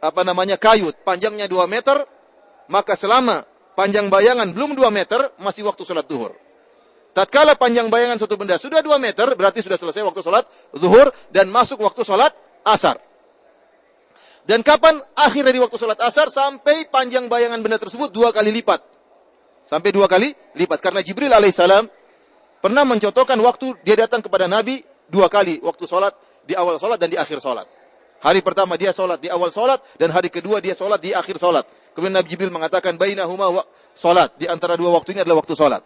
[0.00, 2.08] apa namanya kayut, panjangnya 2 meter,
[2.72, 3.44] maka selama
[3.80, 6.36] panjang bayangan belum 2 meter, masih waktu sholat duhur.
[7.16, 10.44] Tatkala panjang bayangan suatu benda sudah 2 meter, berarti sudah selesai waktu sholat
[10.76, 12.36] zuhur dan masuk waktu sholat
[12.68, 13.00] asar.
[14.44, 18.84] Dan kapan akhir dari waktu sholat asar sampai panjang bayangan benda tersebut dua kali lipat.
[19.64, 20.80] Sampai dua kali lipat.
[20.80, 21.86] Karena Jibril alaihissalam
[22.60, 25.62] pernah mencontohkan waktu dia datang kepada Nabi dua kali.
[25.62, 26.12] Waktu sholat,
[26.44, 27.79] di awal sholat dan di akhir sholat.
[28.20, 31.64] Hari pertama dia sholat di awal sholat dan hari kedua dia sholat di akhir sholat.
[31.96, 33.64] Kemudian Nabi Jibril mengatakan bainahuma
[33.96, 34.36] sholat.
[34.36, 35.80] Di antara dua waktu ini adalah waktu sholat.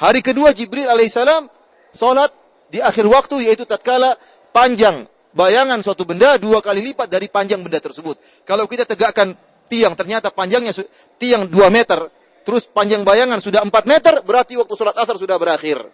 [0.00, 1.52] Hari kedua Jibril alaihissalam
[1.92, 2.32] sholat
[2.72, 4.16] di akhir waktu yaitu tatkala
[4.56, 5.04] panjang
[5.36, 8.16] bayangan suatu benda dua kali lipat dari panjang benda tersebut.
[8.48, 9.36] Kalau kita tegakkan
[9.68, 10.72] tiang, ternyata panjangnya
[11.20, 12.08] tiang dua meter,
[12.48, 15.84] terus panjang bayangan sudah empat meter, berarti waktu sholat asar sudah berakhir.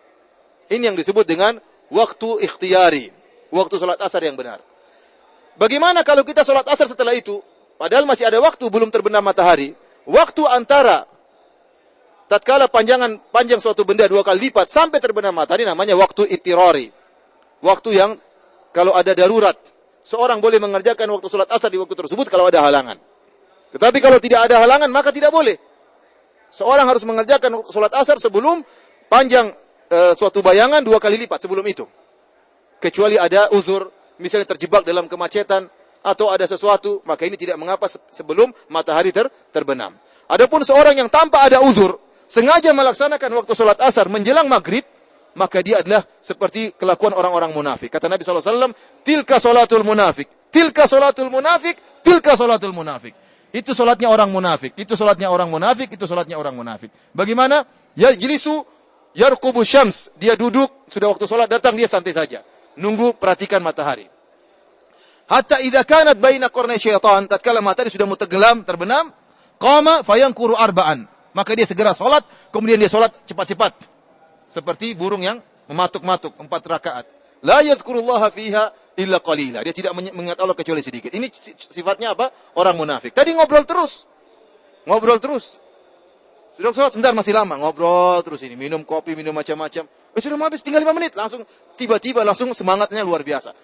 [0.70, 1.58] Ini yang disebut dengan
[1.90, 3.10] waktu ikhtiari,
[3.50, 4.62] waktu sholat asar yang benar.
[5.62, 7.38] Bagaimana kalau kita sholat asar setelah itu,
[7.78, 9.78] padahal masih ada waktu belum terbenam matahari,
[10.10, 11.06] waktu antara
[12.26, 16.90] tatkala panjangan panjang suatu benda dua kali lipat sampai terbenam matahari namanya waktu itirori.
[17.62, 18.18] Waktu yang
[18.74, 19.54] kalau ada darurat,
[20.02, 22.98] seorang boleh mengerjakan waktu sholat asar di waktu tersebut kalau ada halangan.
[23.70, 25.54] Tetapi kalau tidak ada halangan, maka tidak boleh.
[26.50, 28.66] Seorang harus mengerjakan sholat asar sebelum
[29.06, 29.54] panjang
[29.86, 31.86] e, suatu bayangan dua kali lipat sebelum itu.
[32.82, 35.66] Kecuali ada uzur, misalnya terjebak dalam kemacetan,
[36.02, 39.94] atau ada sesuatu, maka ini tidak mengapa sebelum matahari ter terbenam.
[40.26, 44.82] Adapun seorang yang tanpa ada uzur, sengaja melaksanakan waktu sholat asar menjelang maghrib,
[45.38, 47.88] maka dia adalah seperti kelakuan orang-orang munafik.
[47.88, 48.74] Kata Nabi SAW,
[49.06, 53.14] tilka solatul munafik, tilka solatul munafik, tilka solatul munafik.
[53.52, 56.88] Itu solatnya orang munafik, itu solatnya orang munafik, itu solatnya orang munafik.
[57.12, 57.68] Bagaimana?
[57.92, 58.64] Ya jilisu
[59.12, 60.08] yarkubu syams.
[60.16, 62.40] Dia duduk, sudah waktu solat datang, dia santai saja.
[62.80, 64.11] Nunggu, perhatikan matahari.
[65.32, 69.08] Hatta idha kanat baina kornai syaitan, tatkala matahari sudah mau tenggelam, terbenam,
[69.56, 71.08] qama fayangkuru arba'an.
[71.32, 72.20] Maka dia segera solat,
[72.52, 73.72] kemudian dia solat cepat-cepat
[74.44, 75.40] seperti burung yang
[75.72, 77.06] mematuk-matuk empat rakaat.
[77.40, 78.68] La yadhkurullaha fiha
[79.00, 79.64] illa qalila.
[79.64, 81.08] Dia tidak mengingat Allah kecuali sedikit.
[81.08, 82.28] Ini sifatnya apa?
[82.60, 83.16] Orang munafik.
[83.16, 84.04] Tadi ngobrol terus.
[84.84, 85.56] Ngobrol terus.
[86.52, 87.56] Sudah sholat sebentar masih lama.
[87.56, 88.54] Ngobrol terus ini.
[88.54, 89.88] Minum kopi, minum macam-macam.
[89.88, 91.16] Eh, sudah mau habis tinggal lima menit.
[91.16, 91.42] Langsung
[91.80, 93.56] tiba-tiba langsung semangatnya luar biasa.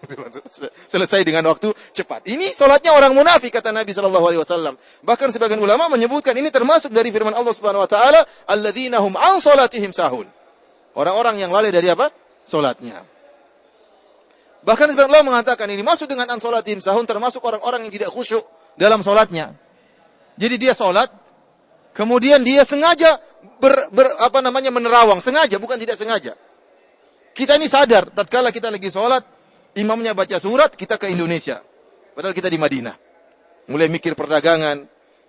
[0.92, 2.24] Selesai dengan waktu cepat.
[2.24, 4.74] Ini solatnya orang munafik kata Nabi Shallallahu Alaihi Wasallam.
[5.04, 9.38] Bahkan sebagian ulama menyebutkan ini termasuk dari firman Allah Subhanahu Wa Taala, alladzina hum an
[9.38, 10.26] solatihim sahun.
[10.96, 12.08] Orang-orang yang lalai dari apa?
[12.42, 13.04] Solatnya.
[14.60, 18.44] Bahkan sebagian ulama mengatakan ini masuk dengan an solatihim sahun termasuk orang-orang yang tidak khusyuk
[18.76, 19.56] dalam solatnya.
[20.40, 21.12] Jadi dia solat,
[21.92, 23.20] kemudian dia sengaja
[23.60, 26.32] ber, ber, apa namanya menerawang, sengaja bukan tidak sengaja.
[27.36, 29.22] Kita ini sadar, tatkala kita lagi sholat,
[29.78, 31.62] imamnya baca surat, kita ke Indonesia.
[32.14, 32.96] Padahal kita di Madinah.
[33.70, 34.82] Mulai mikir perdagangan,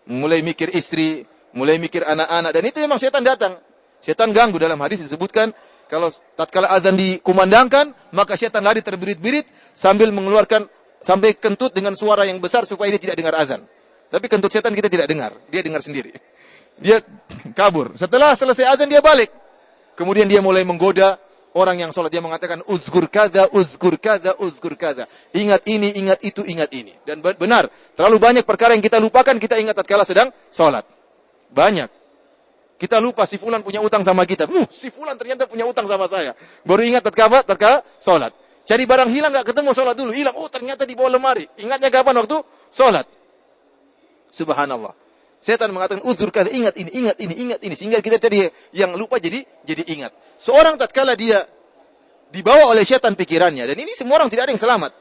[0.09, 1.21] mulai mikir istri,
[1.53, 2.51] mulai mikir anak-anak.
[2.51, 3.59] Dan itu memang setan datang.
[4.01, 5.53] Setan ganggu dalam hadis disebutkan,
[5.85, 9.45] kalau tatkala azan dikumandangkan, maka setan lari terbirit-birit
[9.77, 10.65] sambil mengeluarkan,
[10.97, 13.61] sampai kentut dengan suara yang besar supaya dia tidak dengar azan.
[14.09, 16.17] Tapi kentut setan kita tidak dengar, dia dengar sendiri.
[16.81, 16.97] Dia
[17.53, 17.93] kabur.
[17.93, 19.29] Setelah selesai azan dia balik.
[19.93, 21.21] Kemudian dia mulai menggoda
[21.55, 25.07] orang yang sholat dia mengatakan uzkur kada, uzkur kada, uzkur kada.
[25.35, 26.95] Ingat ini, ingat itu, ingat ini.
[27.03, 30.87] Dan benar, terlalu banyak perkara yang kita lupakan kita ingat tatkala sedang sholat.
[31.51, 31.89] Banyak.
[32.81, 34.49] Kita lupa si fulan punya utang sama kita.
[34.49, 36.33] Uh, si fulan ternyata punya utang sama saya.
[36.65, 38.33] Baru ingat tatkala tatkala sholat.
[38.65, 40.09] Cari barang hilang nggak ketemu sholat dulu.
[40.09, 40.33] Hilang.
[40.33, 41.45] Oh ternyata di bawah lemari.
[41.61, 42.41] Ingatnya kapan waktu
[42.73, 43.05] sholat.
[44.33, 45.00] Subhanallah.
[45.41, 48.45] Setan mengatakan uzur kada ingat ini, ingat ini, ingat ini sehingga kita tadi
[48.77, 50.13] yang lupa jadi jadi ingat.
[50.37, 51.41] Seorang tatkala dia
[52.29, 54.93] dibawa oleh setan pikirannya dan ini semua orang tidak ada yang selamat.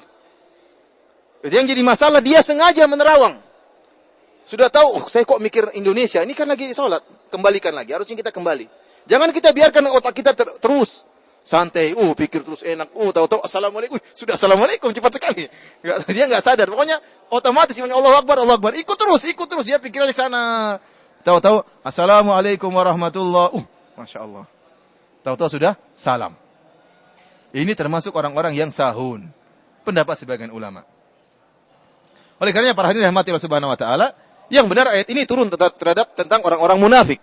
[1.44, 3.36] Yang jadi masalah dia sengaja menerawang.
[4.48, 7.04] Sudah tahu, oh, saya kok mikir Indonesia, ini kan lagi sholat.
[7.28, 8.66] Kembalikan lagi, harusnya kita kembali.
[9.04, 11.04] Jangan kita biarkan otak kita ter terus
[11.40, 15.44] santai, uh pikir terus enak, uh tahu-tahu assalamualaikum, sudah assalamualaikum cepat sekali.
[15.80, 17.00] Nggak, dia nggak sadar, pokoknya
[17.32, 20.42] otomatis namanya Allah Akbar, Allah Akbar, ikut terus, ikut terus, dia pikirannya ke sana.
[21.24, 23.64] Tahu-tahu assalamualaikum warahmatullah, uh
[23.96, 24.44] masya Allah.
[25.20, 26.32] Tahu-tahu sudah salam.
[27.50, 29.26] Ini termasuk orang-orang yang sahun.
[29.82, 30.86] Pendapat sebagian ulama.
[32.40, 34.16] Oleh karenanya para hadirin rahmati Allah Subhanahu wa taala,
[34.48, 37.20] yang benar ayat ini turun terhadap tentang orang-orang munafik.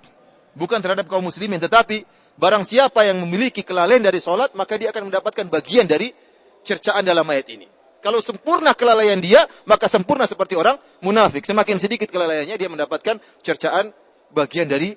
[0.54, 2.06] Bukan terhadap kaum muslimin, tetapi
[2.38, 6.14] Barang siapa yang memiliki kelalaian dari sholat, maka dia akan mendapatkan bagian dari
[6.62, 7.66] cercaan dalam ayat ini.
[7.98, 11.42] Kalau sempurna kelalaian dia, maka sempurna seperti orang munafik.
[11.50, 13.90] Semakin sedikit kelalaiannya, dia mendapatkan cercaan
[14.30, 14.94] bagian dari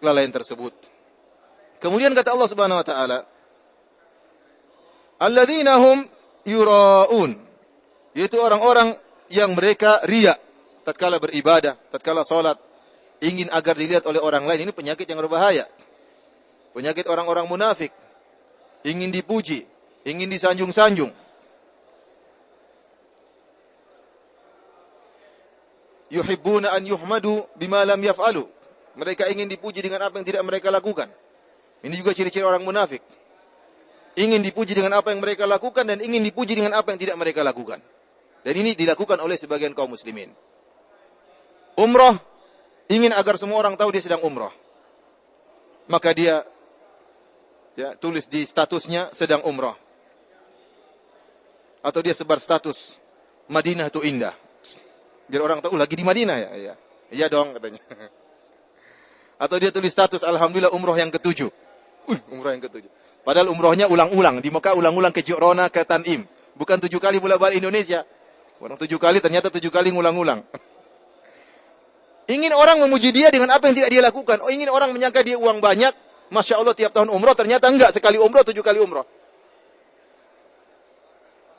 [0.00, 0.72] kelalaian tersebut.
[1.84, 3.18] Kemudian kata Allah Subhanahu wa taala,
[5.20, 6.08] "Alladzina hum
[6.48, 7.36] yuraun."
[8.16, 8.96] Yaitu orang-orang
[9.28, 10.34] yang mereka riya
[10.82, 12.56] tatkala beribadah, tatkala salat,
[13.20, 14.66] ingin agar dilihat oleh orang lain.
[14.68, 15.68] Ini penyakit yang berbahaya.
[16.70, 17.90] Penyakit orang-orang munafik.
[18.86, 19.66] Ingin dipuji,
[20.06, 21.12] ingin disanjung-sanjung.
[26.10, 28.48] Yuhibbuna an yuhmadu bima lam yaf'alu.
[28.98, 31.06] Mereka ingin dipuji dengan apa yang tidak mereka lakukan.
[31.80, 33.00] Ini juga ciri-ciri orang munafik.
[34.18, 37.46] Ingin dipuji dengan apa yang mereka lakukan dan ingin dipuji dengan apa yang tidak mereka
[37.46, 37.78] lakukan.
[38.42, 40.34] Dan ini dilakukan oleh sebagian kaum muslimin.
[41.78, 42.18] Umrah
[42.90, 44.52] ingin agar semua orang tahu dia sedang umrah.
[45.86, 46.42] Maka dia
[47.74, 49.76] ya, tulis di statusnya sedang umrah.
[51.80, 53.00] Atau dia sebar status
[53.48, 54.36] Madinah itu indah.
[55.30, 56.50] Biar orang tahu lagi di Madinah ya.
[56.54, 56.74] Iya,
[57.10, 57.80] iya dong katanya.
[59.42, 61.48] Atau dia tulis status Alhamdulillah umroh yang ketujuh.
[62.04, 62.90] Uh, umroh yang ketujuh.
[63.24, 64.44] Padahal umrohnya ulang-ulang.
[64.44, 66.28] Di Mekah ulang-ulang ke Jurona, ke Tanim.
[66.58, 68.04] Bukan tujuh kali bolak balik Indonesia.
[68.60, 70.44] Orang tujuh kali ternyata tujuh kali ngulang-ulang.
[72.34, 74.38] Ingin orang memuji dia dengan apa yang tidak dia lakukan.
[74.38, 75.90] Oh ingin orang menyangka dia uang banyak.
[76.30, 77.34] Masya Allah tiap tahun umroh.
[77.34, 77.90] Ternyata enggak.
[77.90, 79.04] Sekali umroh tujuh kali umroh.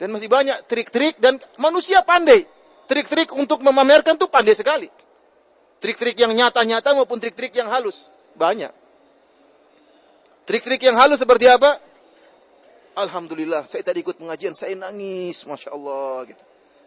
[0.00, 1.20] Dan masih banyak trik-trik.
[1.20, 2.44] Dan manusia pandai.
[2.88, 4.88] Trik-trik untuk memamerkan tuh pandai sekali.
[5.78, 8.10] Trik-trik yang nyata-nyata maupun trik-trik yang halus.
[8.34, 8.70] Banyak.
[10.42, 11.78] Trik-trik yang halus seperti apa?
[12.92, 16.28] Alhamdulillah, saya tadi ikut pengajian, saya nangis, Masya Allah.
[16.28, 16.42] Gitu.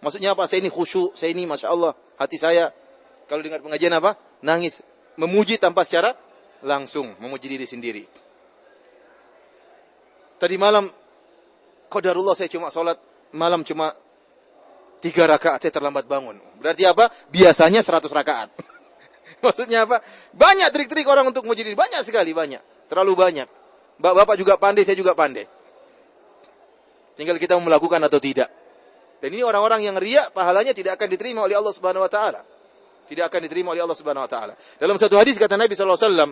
[0.06, 0.46] Maksudnya apa?
[0.46, 1.98] Saya ini khusyuk, saya ini Masya Allah.
[2.22, 2.70] Hati saya,
[3.26, 4.14] kalau dengar pengajian apa?
[4.46, 4.86] Nangis.
[5.18, 6.14] Memuji tanpa secara
[6.66, 7.13] langsung.
[7.22, 8.03] Memuji diri sendiri.
[10.36, 10.89] Tadi malam,
[11.88, 12.99] Qadarullah saya cuma sholat,
[13.32, 13.95] malam cuma
[14.99, 16.36] tiga rakaat, saya terlambat bangun.
[16.59, 17.07] Berarti apa?
[17.32, 18.51] Biasanya seratus rakaat.
[19.45, 20.01] Maksudnya apa?
[20.36, 21.78] Banyak trik-trik orang untuk memuji diri.
[21.78, 22.89] Banyak sekali, banyak.
[22.91, 23.47] Terlalu banyak.
[23.95, 25.47] Bapak juga pandai, saya juga pandai.
[27.16, 28.51] Tinggal kita melakukan atau tidak.
[29.24, 32.43] Dan ini orang-orang yang riak, pahalanya tidak akan diterima oleh Allah Subhanahu wa taala.
[33.07, 34.53] Tidak akan diterima oleh Allah Subhanahu wa taala.
[34.76, 36.32] Dalam satu hadis kata Nabi sallallahu alaihi wasallam,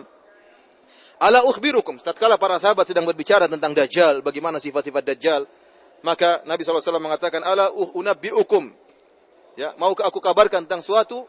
[1.20, 5.42] "Ala ukhbirukum." Tatkala para sahabat sedang berbicara tentang Dajjal, bagaimana sifat-sifat Dajjal,
[6.04, 8.70] maka Nabi wasallam mengatakan, "Ala unabbiukum."
[9.54, 11.24] Ya, maukah aku kabarkan tentang suatu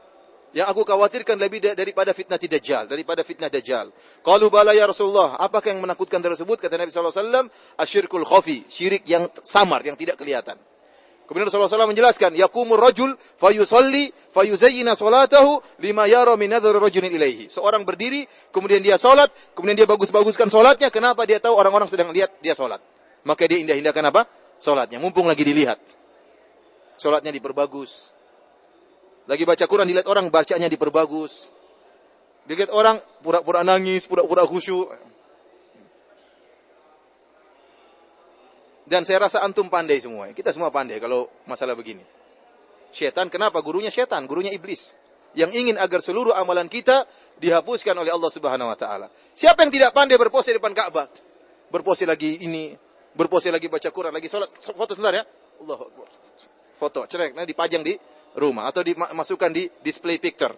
[0.55, 3.91] yang aku khawatirkan lebih daripada fitnah Dajjal, daripada fitnah Dajjal.
[4.23, 6.63] Qalu bala ya Rasulullah, apakah yang menakutkan tersebut?
[6.63, 10.55] Kata Nabi wasallam, asyirkul khafi, syirik yang samar, yang tidak kelihatan.
[11.25, 17.49] Kemudian Rasulullah SAW menjelaskan, yakumur rajul fayusalli fayuzayyina salatahu lima yara min rajulin ilaihi.
[17.49, 22.29] Seorang berdiri, kemudian dia salat, kemudian dia bagus-baguskan salatnya, kenapa dia tahu orang-orang sedang lihat
[22.45, 22.77] dia salat?
[23.25, 24.29] Maka dia indah-indahkan apa?
[24.61, 25.81] Salatnya, mumpung lagi dilihat.
[27.01, 28.15] Salatnya diperbagus,
[29.25, 31.49] lagi baca Quran dilihat orang bacanya diperbagus.
[32.45, 34.93] Dilihat orang pura-pura nangis, pura-pura khusyuk.
[38.85, 40.29] Dan saya rasa antum pandai semua.
[40.29, 42.05] Kita semua pandai kalau masalah begini.
[42.93, 43.59] Syaitan kenapa?
[43.59, 44.93] Gurunya syaitan, gurunya iblis.
[45.35, 47.03] Yang ingin agar seluruh amalan kita
[47.41, 49.11] dihapuskan oleh Allah Subhanahu wa taala.
[49.35, 51.11] Siapa yang tidak pandai berpose di depan Ka'bah?
[51.67, 52.71] Berpose lagi ini,
[53.11, 54.47] berpose lagi baca Quran, lagi sholat.
[54.55, 55.23] Foto sebentar ya.
[55.59, 55.77] Allah
[56.75, 57.95] Foto, cerek, nah dipajang di
[58.35, 60.51] rumah atau dimasukkan di display picture.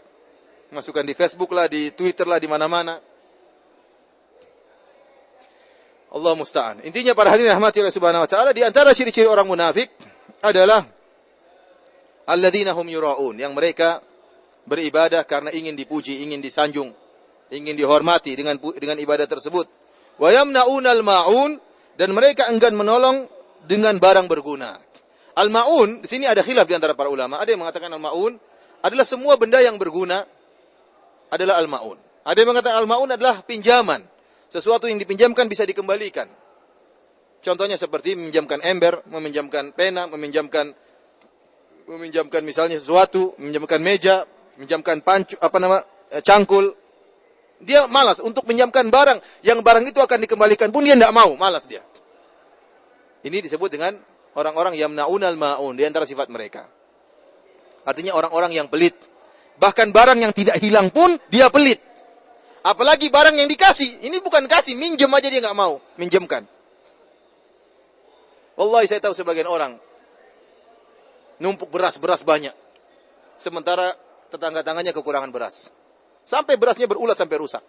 [0.73, 2.97] Masukkan di Facebook lah, di Twitter lah, di mana-mana.
[6.07, 6.79] Allah musta'an.
[6.87, 9.91] Intinya para hadirin rahmati Allah Subhanahu wa taala di antara ciri-ciri orang munafik
[10.39, 10.85] adalah
[12.27, 13.99] alladzina hum yuraun, yang mereka
[14.67, 16.91] beribadah karena ingin dipuji, ingin disanjung,
[17.51, 19.67] ingin dihormati dengan dengan ibadah tersebut.
[20.19, 21.59] Wa yamnaunal maun
[21.99, 23.27] dan mereka enggan menolong
[23.67, 24.79] dengan barang berguna.
[25.37, 27.37] Al-ma'un, di sini ada khilaf di antara para ulama.
[27.37, 28.41] Ada yang mengatakan al-ma'un
[28.81, 30.25] adalah semua benda yang berguna
[31.29, 31.97] adalah al-ma'un.
[32.25, 34.01] Ada yang mengatakan al-ma'un adalah pinjaman.
[34.47, 36.27] Sesuatu yang dipinjamkan bisa dikembalikan.
[37.43, 40.73] Contohnya seperti meminjamkan ember, meminjamkan pena, meminjamkan
[41.87, 44.27] meminjamkan misalnya sesuatu, meminjamkan meja,
[44.59, 45.79] meminjamkan pancu, apa nama,
[46.11, 46.75] eh, cangkul.
[47.63, 51.65] Dia malas untuk meminjamkan barang yang barang itu akan dikembalikan pun dia tidak mau, malas
[51.65, 51.81] dia.
[53.23, 53.97] Ini disebut dengan
[54.37, 56.69] orang-orang yang yamnaunal maun di antara sifat mereka.
[57.87, 58.93] Artinya orang-orang yang pelit.
[59.57, 61.81] Bahkan barang yang tidak hilang pun dia pelit.
[62.65, 64.05] Apalagi barang yang dikasih.
[64.05, 65.81] Ini bukan kasih, minjem aja dia nggak mau.
[65.99, 66.45] Minjemkan.
[68.57, 69.77] Wallahi saya tahu sebagian orang.
[71.37, 72.53] Numpuk beras-beras banyak.
[73.37, 73.93] Sementara
[74.33, 75.69] tetangga-tangganya kekurangan beras.
[76.25, 77.61] Sampai berasnya berulat sampai rusak.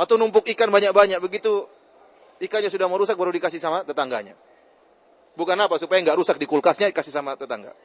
[0.00, 1.20] Atau numpuk ikan banyak-banyak.
[1.20, 1.68] Begitu
[2.40, 4.34] ikannya sudah merusak baru dikasih sama tetangganya.
[5.36, 7.76] Bukan apa supaya nggak rusak di kulkasnya kasih sama tetangga.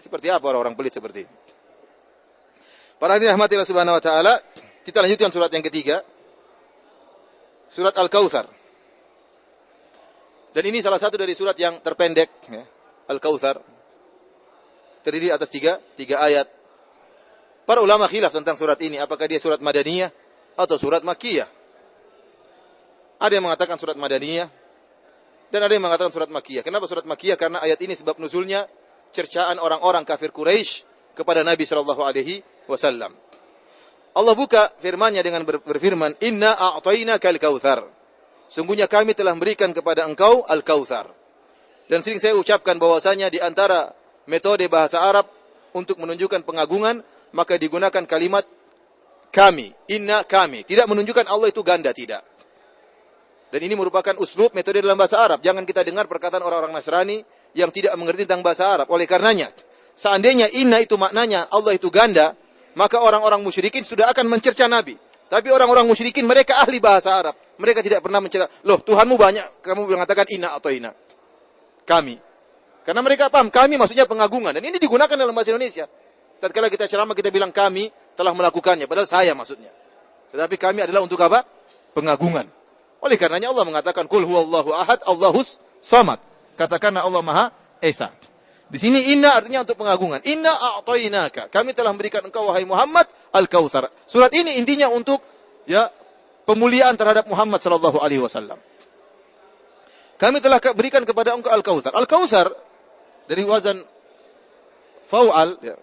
[0.00, 1.34] Seperti apa orang-orang pelit seperti ini?
[3.04, 4.40] Para hadirin rahmatillah subhanahu wa taala,
[4.80, 6.00] kita lanjutkan surat yang ketiga.
[7.68, 8.48] Surat Al-Kautsar.
[10.56, 12.64] Dan ini salah satu dari surat yang terpendek, ya.
[13.12, 13.60] Al-Kautsar.
[15.04, 16.48] Terdiri atas tiga, tiga ayat.
[17.68, 20.08] Para ulama khilaf tentang surat ini, apakah dia surat Madaniyah
[20.56, 21.48] atau surat Makkiyah.
[23.20, 24.48] Ada yang mengatakan surat Madaniyah,
[25.52, 26.64] dan ada yang mengatakan surat Makkiyah.
[26.64, 27.36] Kenapa surat Makkiyah?
[27.36, 28.64] Karena ayat ini sebab nuzulnya
[29.12, 33.14] cercaan orang-orang kafir Quraisy kepada Nabi Shallallahu Alaihi Wasallam.
[34.14, 37.82] Allah buka firman-Nya dengan berfirman, Inna a'tainaka al-kautsar.
[38.46, 41.10] Sungguhnya kami telah memberikan kepada engkau al-kautsar.
[41.90, 43.90] Dan sering saya ucapkan bahwasanya di antara
[44.30, 45.26] metode bahasa Arab
[45.74, 47.02] untuk menunjukkan pengagungan,
[47.34, 48.46] maka digunakan kalimat
[49.34, 50.62] kami, inna kami.
[50.62, 52.22] Tidak menunjukkan Allah itu ganda, tidak.
[53.50, 55.42] Dan ini merupakan uslub metode dalam bahasa Arab.
[55.42, 57.22] Jangan kita dengar perkataan orang-orang Nasrani
[57.54, 58.86] yang tidak mengerti tentang bahasa Arab.
[58.90, 59.50] Oleh karenanya,
[59.94, 62.34] seandainya inna itu maknanya Allah itu ganda,
[62.74, 64.98] maka orang-orang musyrikin sudah akan mencerca Nabi.
[65.30, 67.34] Tapi orang-orang musyrikin mereka ahli bahasa Arab.
[67.58, 68.50] Mereka tidak pernah mencerca.
[68.66, 70.94] Loh, Tuhanmu banyak, kamu mengatakan inna atau inna.
[71.86, 72.18] Kami.
[72.84, 74.52] Karena mereka paham, kami maksudnya pengagungan.
[74.52, 75.88] Dan ini digunakan dalam bahasa Indonesia.
[76.38, 78.84] Tatkala kita ceramah kita bilang kami telah melakukannya.
[78.84, 79.72] Padahal saya maksudnya.
[80.34, 81.46] Tetapi kami adalah untuk apa?
[81.96, 82.44] Pengagungan.
[83.00, 86.20] Oleh karenanya Allah mengatakan, Kul huwallahu ahad, Allahus samad.
[86.54, 87.46] Katakanlah Allah Maha
[87.80, 88.12] Esa.
[88.64, 90.24] Di sini inna artinya untuk pengagungan.
[90.24, 91.52] Inna a'tainaka.
[91.52, 93.92] Kami telah memberikan engkau wahai Muhammad al-Kautsar.
[94.08, 95.20] Surat ini intinya untuk
[95.68, 95.92] ya
[96.48, 98.56] pemuliaan terhadap Muhammad sallallahu alaihi wasallam.
[100.16, 101.92] Kami telah berikan kepada engkau al-Kautsar.
[101.92, 102.50] Al-Kautsar
[103.28, 103.84] dari wazan
[105.08, 105.76] fau'al ya.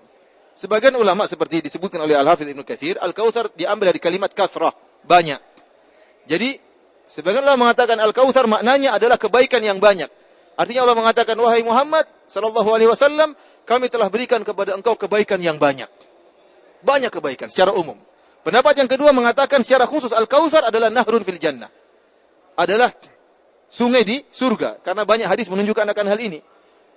[0.51, 4.75] Sebagian ulama seperti disebutkan oleh Al-Hafidz Ibnu Katsir, al-Kautsar diambil dari kalimat kasrah,
[5.07, 5.39] banyak.
[6.27, 6.59] Jadi
[7.07, 10.11] sebagian ulama mengatakan al-Kautsar maknanya adalah kebaikan yang banyak.
[10.61, 13.33] Artinya Allah mengatakan wahai Muhammad sallallahu alaihi wasallam,
[13.65, 15.89] kami telah berikan kepada engkau kebaikan yang banyak.
[16.85, 17.97] Banyak kebaikan secara umum.
[18.45, 21.73] Pendapat yang kedua mengatakan secara khusus Al-Kautsar adalah nahrun fil jannah.
[22.53, 22.93] Adalah
[23.65, 26.37] sungai di surga karena banyak hadis menunjukkan akan hal ini.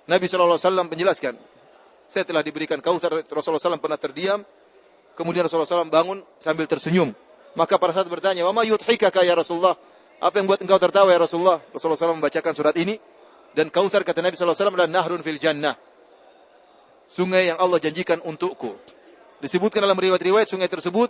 [0.05, 1.33] Nabi sallallahu alaihi wasallam menjelaskan,
[2.05, 4.45] saya telah diberikan kautsar Rasulullah SAW pernah terdiam,
[5.17, 7.17] kemudian Rasulullah SAW bangun sambil tersenyum.
[7.57, 9.73] Maka para sahabat bertanya, "Wa ma yudhikaka ya Rasulullah?"
[10.21, 11.59] Apa yang buat engkau tertawa ya Rasulullah?
[11.73, 13.01] Rasulullah SAW membacakan surat ini
[13.55, 15.79] dan kautsar kata Nabi wasallam adalah nahrun fil jannah.
[17.07, 18.75] Sungai yang Allah janjikan untukku.
[19.39, 21.07] Disebutkan dalam riwayat-riwayat sungai tersebut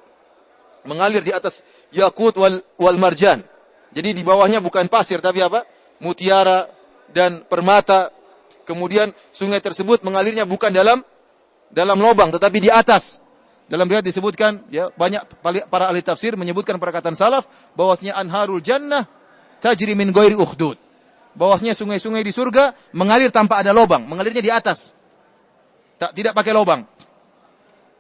[0.86, 3.42] mengalir di atas yakut wal, wal marjan.
[3.90, 5.66] Jadi di bawahnya bukan pasir tapi apa?
[5.98, 6.70] Mutiara
[7.10, 8.14] dan permata.
[8.66, 11.02] Kemudian sungai tersebut mengalirnya bukan dalam
[11.74, 13.18] dalam lubang tetapi di atas.
[13.66, 15.26] Dalam riwayat disebutkan ya banyak
[15.74, 19.10] para ahli tafsir menyebutkan perkataan salaf bahwasanya anharul jannah
[19.58, 20.78] tajri min ghairi ukhdud
[21.36, 24.96] bahwasanya sungai-sungai di surga mengalir tanpa ada lubang, mengalirnya di atas.
[26.00, 26.84] Tak tidak pakai lubang.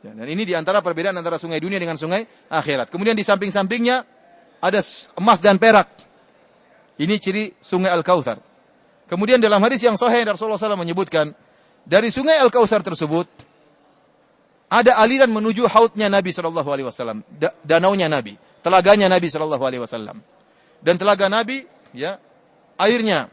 [0.03, 2.91] Ya, dan ini di antara perbedaan antara sungai dunia dengan sungai akhirat.
[2.91, 4.05] Kemudian di samping-sampingnya
[4.61, 4.79] ada
[5.17, 5.91] emas dan perak.
[6.95, 8.39] Ini ciri sungai Al-Kautsar.
[9.05, 11.35] Kemudian dalam hadis yang sahih Rasulullah SAW menyebutkan
[11.85, 13.27] dari sungai Al-Kautsar tersebut
[14.65, 17.21] ada aliran menuju hautnya Nabi Shallallahu Alaihi Wasallam,
[17.61, 18.33] danaunya Nabi,
[18.65, 20.17] telaganya Nabi Shallallahu Alaihi Wasallam.
[20.81, 22.17] Dan telaga Nabi, ya,
[22.79, 23.31] airnya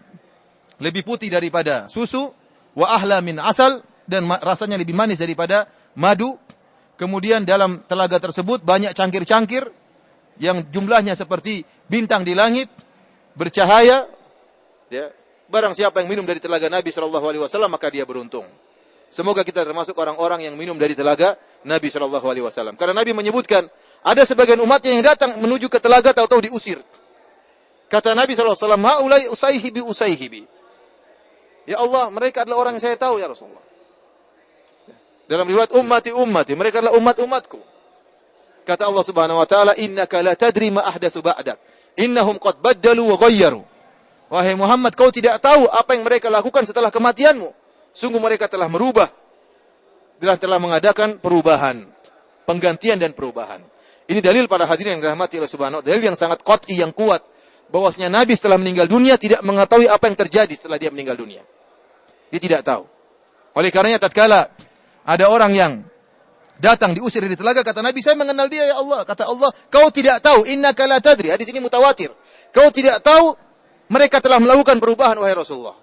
[0.82, 2.34] lebih putih daripada susu,
[2.74, 6.38] wa ahla min asal dan rasanya lebih manis daripada madu.
[6.98, 9.66] Kemudian dalam telaga tersebut banyak cangkir-cangkir
[10.38, 12.70] yang jumlahnya seperti bintang di langit,
[13.34, 14.06] bercahaya.
[14.92, 15.10] Ya,
[15.48, 18.44] barang siapa yang minum dari telaga Nabi Shallallahu Alaihi Wasallam maka dia beruntung.
[19.12, 21.36] Semoga kita termasuk orang-orang yang minum dari telaga
[21.68, 22.80] Nabi Shallallahu Alaihi Wasallam.
[22.80, 23.68] Karena Nabi menyebutkan
[24.00, 26.80] ada sebagian umatnya yang datang menuju ke telaga tahu-tahu diusir.
[27.92, 30.48] Kata Nabi SAW, Ha'ulai usaihibi usaihibi.
[31.68, 33.60] Ya Allah, mereka adalah orang yang saya tahu ya Rasulullah.
[35.28, 37.60] Dalam riwayat ummati ummati, mereka adalah umat-umatku.
[38.64, 41.60] Kata Allah Subhanahu wa taala, "Innaka la tadri ma ahdatsu ba'dak.
[42.00, 43.62] Innahum qad baddalu wa ghayyaru."
[44.32, 47.52] Wahai Muhammad, kau tidak tahu apa yang mereka lakukan setelah kematianmu.
[47.92, 49.12] Sungguh mereka telah merubah.
[50.16, 51.84] Telah telah mengadakan perubahan,
[52.48, 53.60] penggantian dan perubahan.
[54.08, 56.90] Ini dalil pada hadirin yang dirahmati Allah Subhanahu wa taala, dalil yang sangat qat'i yang
[56.96, 57.31] kuat
[57.72, 61.40] bahwasanya Nabi setelah meninggal dunia tidak mengetahui apa yang terjadi setelah dia meninggal dunia.
[62.28, 62.84] Dia tidak tahu.
[63.56, 64.52] Oleh karenanya tatkala
[65.02, 65.72] ada orang yang
[66.60, 69.08] datang diusir dari telaga kata Nabi saya mengenal dia ya Allah.
[69.08, 71.32] Kata Allah kau tidak tahu innaka la tadri.
[71.32, 72.12] Hadis ini mutawatir.
[72.52, 73.32] Kau tidak tahu
[73.88, 75.76] mereka telah melakukan perubahan wahai Rasulullah.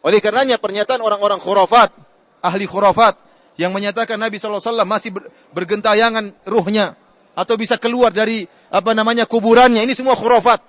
[0.00, 1.92] Oleh karenanya pernyataan orang-orang khurafat
[2.40, 3.20] ahli khurafat
[3.58, 5.10] yang menyatakan Nabi SAW masih
[5.50, 6.94] bergentayangan ruhnya
[7.34, 10.62] atau bisa keluar dari apa namanya kuburannya ini semua khurafat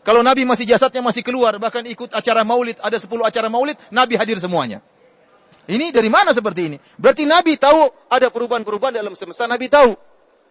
[0.00, 4.16] Kalau Nabi masih jasadnya masih keluar, bahkan ikut acara maulid, ada 10 acara maulid, Nabi
[4.16, 4.80] hadir semuanya.
[5.68, 6.76] Ini dari mana seperti ini?
[6.96, 9.92] Berarti Nabi tahu ada perubahan-perubahan dalam semesta, Nabi tahu.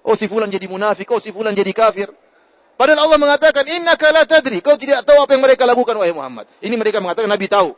[0.06, 2.14] Oh si fulan jadi munafik, oh si fulan jadi kafir.
[2.80, 4.64] Padahal Allah mengatakan, Inna la tadri.
[4.64, 6.48] Kau tidak tahu apa yang mereka lakukan, wahai Muhammad.
[6.64, 7.76] Ini mereka mengatakan, Nabi tahu.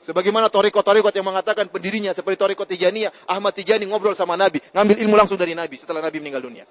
[0.00, 5.16] Sebagaimana torikot-torikot yang mengatakan pendirinya seperti torikot Tijaniyah, Ahmad Tijani ngobrol sama Nabi, ngambil ilmu
[5.16, 6.64] langsung dari Nabi setelah Nabi meninggal dunia.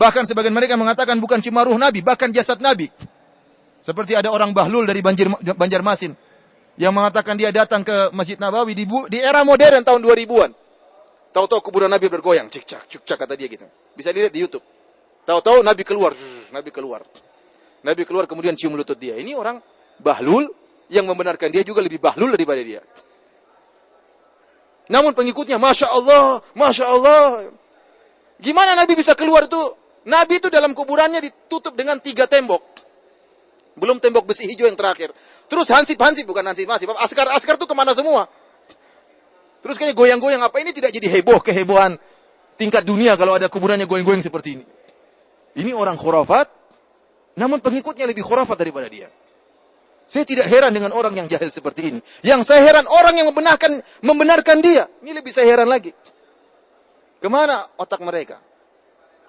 [0.00, 2.88] Bahkan sebagian mereka mengatakan bukan cuma ruh Nabi, bahkan jasad Nabi.
[3.84, 6.16] Seperti ada orang Bahlul dari Banjir, Banjarmasin
[6.80, 10.50] yang mengatakan dia datang ke Masjid Nabawi di, di era modern tahun 2000-an.
[11.36, 13.68] Tahu-tahu kuburan Nabi bergoyang, cik cak, cik cak kata dia gitu.
[13.92, 14.64] Bisa dilihat di YouTube.
[15.28, 16.16] Tahu-tahu Nabi keluar,
[16.48, 17.04] Nabi keluar.
[17.84, 19.20] Nabi keluar kemudian cium lutut dia.
[19.20, 19.60] Ini orang
[20.00, 20.48] bahlul
[20.88, 22.80] yang membenarkan dia juga lebih bahlul daripada dia.
[24.88, 27.52] Namun pengikutnya, Masya Allah, Masya Allah.
[28.40, 29.79] Gimana Nabi bisa keluar itu?
[30.08, 32.62] Nabi itu dalam kuburannya ditutup dengan tiga tembok.
[33.76, 35.12] Belum tembok besi hijau yang terakhir.
[35.48, 36.88] Terus hansip-hansip, bukan hansip-hansip.
[36.96, 38.28] Askar-askar itu ke mana semua?
[39.60, 40.40] Terus kayak goyang-goyang.
[40.40, 42.00] Apa ini tidak jadi heboh, kehebohan
[42.56, 44.64] tingkat dunia kalau ada kuburannya goyang-goyang seperti ini?
[45.56, 46.48] Ini orang khurafat,
[47.36, 49.08] namun pengikutnya lebih khurafat daripada dia.
[50.10, 52.00] Saya tidak heran dengan orang yang jahil seperti ini.
[52.26, 54.90] Yang saya heran orang yang membenarkan membenarkan dia.
[55.06, 55.94] Ini lebih saya heran lagi.
[57.22, 58.42] Ke mana otak mereka?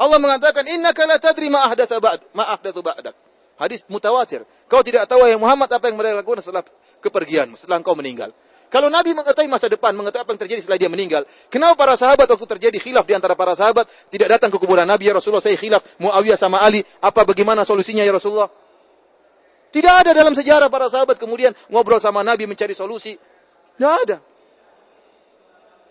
[0.02, 3.16] Allah mengatakan, Inna la tadri ma ahdatha ba'd, ma ba'dak.
[3.62, 4.42] Hadis mutawatir.
[4.66, 6.66] Kau tidak tahu yang Muhammad apa yang mereka lakukan setelah
[6.98, 8.34] kepergianmu, setelah engkau meninggal.
[8.72, 12.24] Kalau Nabi mengetahui masa depan, mengetahui apa yang terjadi setelah dia meninggal, kenapa para sahabat
[12.24, 15.60] waktu terjadi khilaf di antara para sahabat tidak datang ke kuburan Nabi ya Rasulullah, saya
[15.60, 18.48] khilaf Muawiyah sama Ali, apa bagaimana solusinya ya Rasulullah?
[19.76, 23.14] Tidak ada dalam sejarah para sahabat kemudian ngobrol sama Nabi mencari solusi.
[23.76, 24.18] Tidak ada.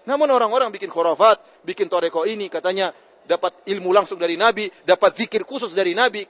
[0.08, 2.96] Namun orang-orang bikin khurafat, bikin toreko ini katanya
[3.30, 6.26] dapat ilmu langsung dari Nabi, dapat zikir khusus dari Nabi.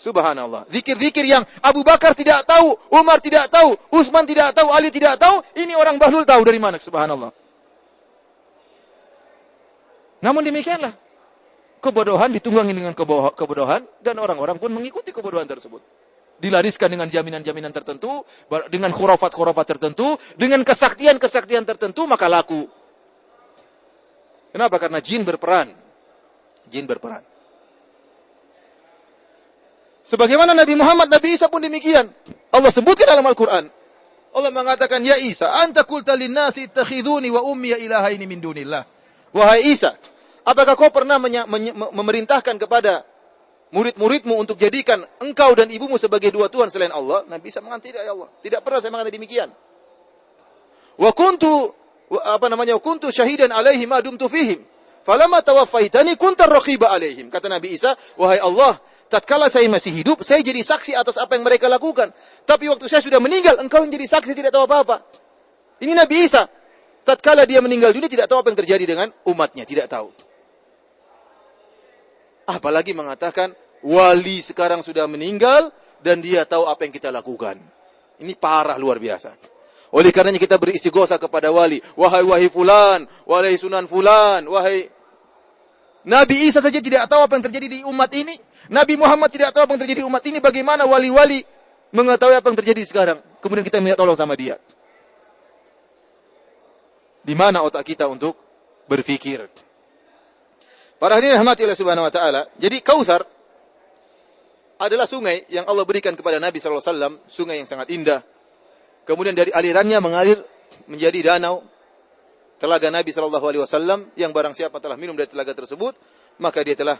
[0.00, 0.66] Subhanallah.
[0.66, 5.44] Zikir-zikir yang Abu Bakar tidak tahu, Umar tidak tahu, Utsman tidak tahu, Ali tidak tahu,
[5.54, 6.80] ini orang bahlul tahu dari mana?
[6.82, 7.30] Subhanallah.
[10.24, 10.96] Namun demikianlah.
[11.80, 12.92] Kebodohan ditunggangi dengan
[13.32, 15.80] kebodohan dan orang-orang pun mengikuti kebodohan tersebut.
[16.40, 18.24] Dilariskan dengan jaminan-jaminan tertentu,
[18.68, 22.68] dengan khurafat-khurafat tertentu, dengan kesaktian-kesaktian tertentu, maka laku.
[24.52, 24.76] Kenapa?
[24.76, 25.89] Karena jin berperan.
[26.70, 27.20] Jin berperan.
[30.00, 32.08] Sebagaimana Nabi Muhammad, Nabi Isa pun demikian.
[32.50, 33.68] Allah sebutkan dalam Al-Quran.
[34.30, 38.86] Allah mengatakan, Ya Isa, anta kulta linnasi ittakhiduni wa ummiya ilahaini min dunillah.
[39.34, 39.94] Wahai Isa,
[40.46, 43.06] apakah kau pernah memerintahkan kepada
[43.70, 47.26] murid-muridmu untuk jadikan engkau dan ibumu sebagai dua Tuhan selain Allah?
[47.30, 48.28] Nabi Isa mengatakan, tidak ya Allah.
[48.42, 49.48] Tidak pernah saya mengatakan demikian.
[50.98, 51.70] Wa kuntu,
[52.10, 54.62] apa namanya, wa kuntu syahidan alaihi ma dumtu fihim.
[55.00, 57.32] Falamma tawaffaitani kunta raqiba alaihim.
[57.32, 58.76] Kata Nabi Isa, wahai Allah,
[59.08, 62.12] tatkala saya masih hidup, saya jadi saksi atas apa yang mereka lakukan.
[62.44, 65.00] Tapi waktu saya sudah meninggal, engkau yang jadi saksi tidak tahu apa-apa.
[65.80, 66.44] Ini Nabi Isa.
[67.00, 70.12] Tatkala dia meninggal dunia tidak tahu apa yang terjadi dengan umatnya, tidak tahu.
[72.44, 75.72] Apalagi mengatakan wali sekarang sudah meninggal
[76.04, 77.56] dan dia tahu apa yang kita lakukan.
[78.20, 79.32] Ini parah luar biasa.
[79.90, 81.82] Oleh karenanya kita beristighosa kepada wali.
[81.98, 84.86] Wahai wahai fulan, wahai sunan fulan, wahai
[86.06, 88.38] Nabi Isa saja tidak tahu apa yang terjadi di umat ini.
[88.72, 90.38] Nabi Muhammad tidak tahu apa yang terjadi di umat ini.
[90.40, 91.44] Bagaimana wali-wali
[91.92, 93.18] mengetahui apa yang terjadi sekarang.
[93.44, 94.56] Kemudian kita minta tolong sama dia.
[97.20, 98.32] Di mana otak kita untuk
[98.88, 99.44] berfikir.
[100.96, 102.48] Para hadirin rahmati oleh subhanahu wa ta'ala.
[102.56, 103.20] Jadi Kausar
[104.80, 107.28] adalah sungai yang Allah berikan kepada Nabi SAW.
[107.28, 108.24] Sungai yang sangat indah.
[109.10, 110.38] Kemudian dari alirannya mengalir
[110.86, 111.66] menjadi danau
[112.62, 115.98] telaga Nabi Shallallahu Alaihi Wasallam yang barang siapa telah minum dari telaga tersebut
[116.38, 116.94] maka dia telah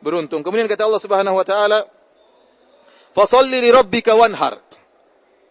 [0.00, 0.40] beruntung.
[0.40, 1.84] Kemudian kata Allah Subhanahu Wa Taala,
[3.12, 4.56] "Fasalli li rabbika wanhar."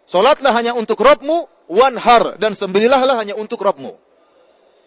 [0.10, 3.94] Salatlah hanya untuk Rabbmu, wanhar dan sembelihlah hanya untuk Rabbmu.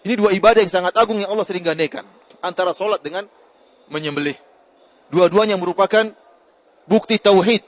[0.03, 2.03] Ini dua ibadah yang sangat agung yang Allah sering gandakan
[2.43, 3.31] antara salat dengan
[3.87, 4.35] menyembelih.
[5.15, 6.11] Dua-duanya merupakan
[6.91, 7.63] bukti tauhid.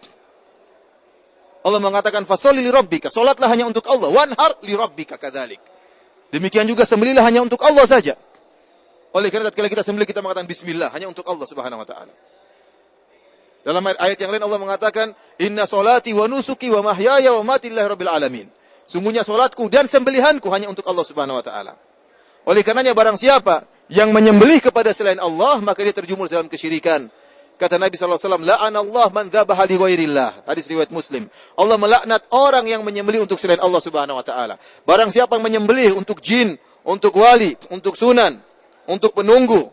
[1.64, 5.58] Allah mengatakan fasalli li rabbika, salatlah hanya untuk Allah, wanhar li rabbika kadzalik.
[6.28, 8.20] Demikian juga sembelihlah hanya untuk Allah saja.
[9.14, 12.10] Oleh karena tatkala kita sembelih kita mengatakan bismillah hanya untuk Allah Subhanahu wa taala.
[13.64, 15.06] Dalam ayat yang lain Allah mengatakan,
[15.40, 18.46] "Inna salati wa nusuki wa mahyaya wa mati lillahi rabbil alamin."
[18.84, 21.72] Sungguhnya salatku dan sembelihanku hanya untuk Allah Subhanahu wa taala.
[22.44, 27.08] Oleh karenanya barang siapa yang menyembelih kepada selain Allah, maka dia terjumus dalam kesyirikan.
[27.54, 30.42] Kata Nabi SAW, La'an Allah man li ghairillah.
[30.50, 31.30] Hadis riwayat Muslim.
[31.54, 34.58] Allah melaknat orang yang menyembelih untuk selain Allah Subhanahu wa taala.
[34.82, 38.42] Barang siapa yang menyembelih untuk jin, untuk wali, untuk sunan,
[38.90, 39.70] untuk penunggu,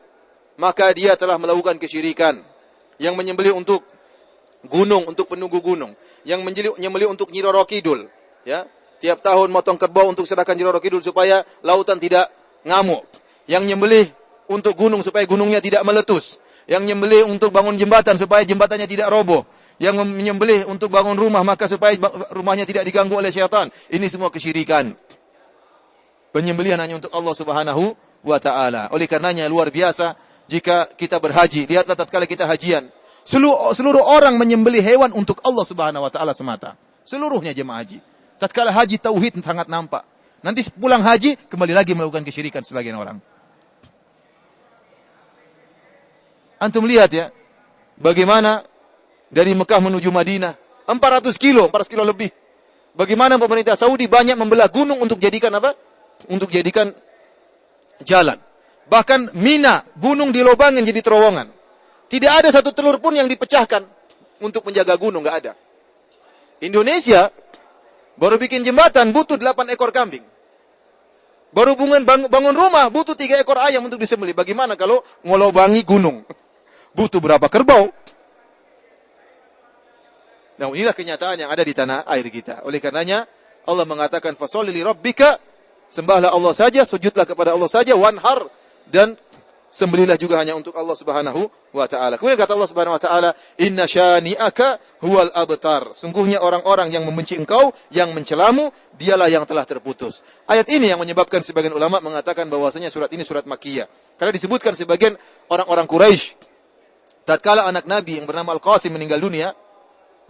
[0.62, 2.46] maka dia telah melakukan kesyirikan.
[3.02, 3.82] Yang menyembelih untuk
[4.70, 8.06] gunung untuk penunggu gunung, yang menyembelih, untuk Nyi Roro Kidul,
[8.46, 8.70] ya.
[9.02, 12.30] Tiap tahun motong kerbau untuk serahkan Nyi Roro Kidul supaya lautan tidak
[12.62, 13.02] ngamuk.
[13.50, 14.06] Yang nyembelih
[14.54, 16.38] untuk gunung supaya gunungnya tidak meletus.
[16.70, 19.46] Yang nyembelih untuk bangun jembatan supaya jembatannya tidak roboh.
[19.82, 21.98] Yang menyembelih untuk bangun rumah maka supaya
[22.34, 23.70] rumahnya tidak diganggu oleh syaitan.
[23.90, 24.94] Ini semua kesyirikan.
[26.32, 28.94] Penyembelihan hanya untuk Allah Subhanahu wa taala.
[28.94, 31.66] Oleh karenanya luar biasa jika kita berhaji.
[31.66, 32.88] Lihatlah tatkala kita hajian.
[33.22, 36.78] Seluruh, seluruh orang menyembelih hewan untuk Allah Subhanahu wa taala semata.
[37.06, 38.00] Seluruhnya jemaah haji.
[38.42, 40.02] Tatkala haji tauhid sangat nampak.
[40.42, 43.22] Nanti pulang haji kembali lagi melakukan kesyirikan sebagian orang.
[46.62, 47.34] Antum lihat ya,
[47.98, 48.62] bagaimana
[49.34, 50.54] dari Mekah menuju Madinah,
[50.86, 52.30] 400 kilo, 400 kilo lebih.
[52.94, 55.74] Bagaimana pemerintah Saudi banyak membelah gunung untuk jadikan apa?
[56.30, 56.94] Untuk jadikan
[58.06, 58.38] jalan.
[58.86, 61.50] Bahkan Mina, gunung dilobangin jadi terowongan.
[62.12, 63.82] Tidak ada satu telur pun yang dipecahkan
[64.44, 65.54] untuk menjaga gunung, nggak ada.
[66.62, 67.34] Indonesia
[68.20, 70.22] baru bikin jembatan butuh 8 ekor kambing.
[71.56, 74.36] Baru bangun, bangun rumah butuh 3 ekor ayam untuk disembelih.
[74.36, 76.22] Bagaimana kalau ngolobangi gunung?
[76.96, 77.92] Butuh berapa kerbau?
[80.62, 82.62] Nah, inilah kenyataan yang ada di tanah air kita.
[82.70, 83.26] Oleh karenanya,
[83.66, 85.42] Allah mengatakan, Fasoli li rabbika,
[85.90, 88.46] sembahlah Allah saja, sujudlah kepada Allah saja, wanhar,
[88.86, 89.18] dan
[89.74, 92.22] sembelihlah juga hanya untuk Allah Subhanahu wa taala.
[92.22, 97.74] Kemudian kata Allah Subhanahu wa taala, "Inna syani'aka huwal abtar." Sungguhnya orang-orang yang membenci engkau,
[97.90, 98.70] yang mencelamu,
[99.00, 100.22] dialah yang telah terputus.
[100.46, 103.88] Ayat ini yang menyebabkan sebagian ulama mengatakan bahwasanya surat ini surat Makkiyah.
[104.20, 105.18] Karena disebutkan sebagian
[105.50, 106.51] orang-orang Quraisy
[107.26, 109.54] tatkala anak Nabi yang bernama Al-Qasim meninggal dunia,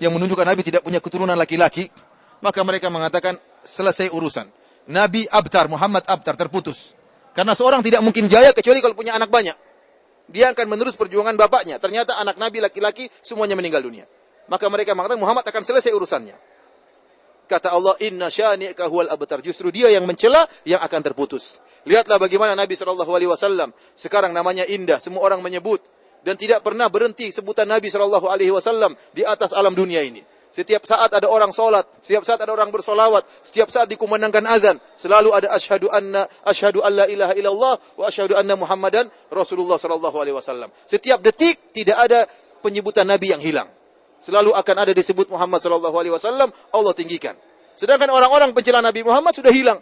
[0.02, 1.88] yang menunjukkan Nabi tidak punya keturunan laki-laki,
[2.42, 4.50] maka mereka mengatakan selesai urusan.
[4.90, 6.98] Nabi Abtar, Muhammad Abtar terputus.
[7.32, 9.56] Karena seorang tidak mungkin jaya kecuali kalau punya anak banyak.
[10.32, 11.80] Dia akan menerus perjuangan bapaknya.
[11.80, 14.10] Ternyata anak Nabi laki-laki semuanya meninggal dunia.
[14.52, 16.36] Maka mereka mengatakan Muhammad akan selesai urusannya.
[17.48, 19.44] Kata Allah, Inna syani'ka huwal abtar.
[19.44, 21.60] Justru dia yang mencela, yang akan terputus.
[21.84, 23.28] Lihatlah bagaimana Nabi SAW.
[23.92, 25.04] Sekarang namanya indah.
[25.04, 25.84] Semua orang menyebut
[26.22, 30.22] dan tidak pernah berhenti sebutan Nabi Shallallahu Alaihi Wasallam di atas alam dunia ini.
[30.52, 35.32] Setiap saat ada orang solat, setiap saat ada orang bersolawat, setiap saat dikumandangkan azan, selalu
[35.32, 40.68] ada asyhadu anna asyhadu alla ilaha illallah wa asyhadu anna Muhammadan Rasulullah Shallallahu Alaihi Wasallam.
[40.84, 42.28] Setiap detik tidak ada
[42.60, 43.72] penyebutan Nabi yang hilang.
[44.20, 46.52] Selalu akan ada disebut Muhammad Shallallahu Alaihi Wasallam.
[46.76, 47.34] Allah tinggikan.
[47.80, 49.80] Sedangkan orang-orang pencela Nabi Muhammad sudah hilang,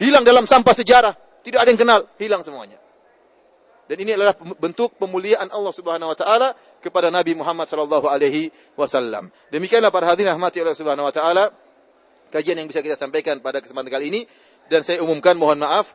[0.00, 1.14] hilang dalam sampah sejarah.
[1.44, 2.81] Tidak ada yang kenal, hilang semuanya.
[3.92, 9.28] Dan ini adalah bentuk pemuliaan Allah Subhanahu wa taala kepada Nabi Muhammad sallallahu alaihi wasallam.
[9.52, 11.52] Demikianlah para hadirin rahmati Allah Subhanahu wa taala
[12.32, 14.24] kajian yang bisa kita sampaikan pada kesempatan kali ini.
[14.64, 15.92] Dan saya umumkan mohon maaf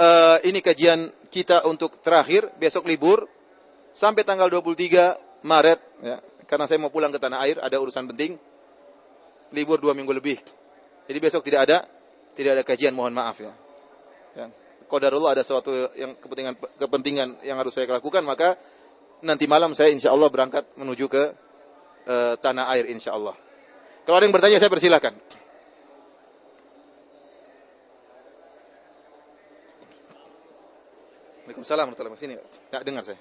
[0.00, 3.28] uh, ini kajian kita untuk terakhir besok libur
[3.92, 6.16] sampai tanggal 23 Maret ya.
[6.48, 8.40] Karena saya mau pulang ke tanah air ada urusan penting.
[9.52, 10.40] Libur dua minggu lebih.
[11.04, 11.84] Jadi besok tidak ada
[12.32, 13.52] tidak ada kajian mohon maaf ya,
[14.40, 14.48] ya
[14.86, 18.54] qadarullah ada sesuatu yang kepentingan kepentingan yang harus saya lakukan maka
[19.24, 21.24] nanti malam saya insya Allah berangkat menuju ke
[22.06, 23.34] uh, tanah air insya Allah.
[24.06, 25.14] Kalau ada yang bertanya saya persilahkan.
[31.46, 32.20] Waalaikumsalam warahmatullahi.
[32.20, 32.34] Sini,
[32.70, 33.18] nggak dengar saya.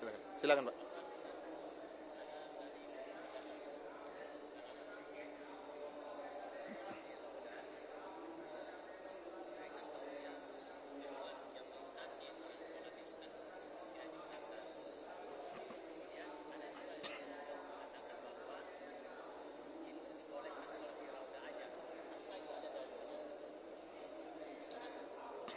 [0.00, 0.81] Silakan, silakan Pak.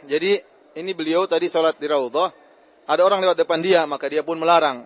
[0.04, 0.36] Jadi
[0.76, 2.28] ini beliau tadi sholat di Raudhah,
[2.86, 4.84] ada orang lewat depan dia, maka dia pun melarang.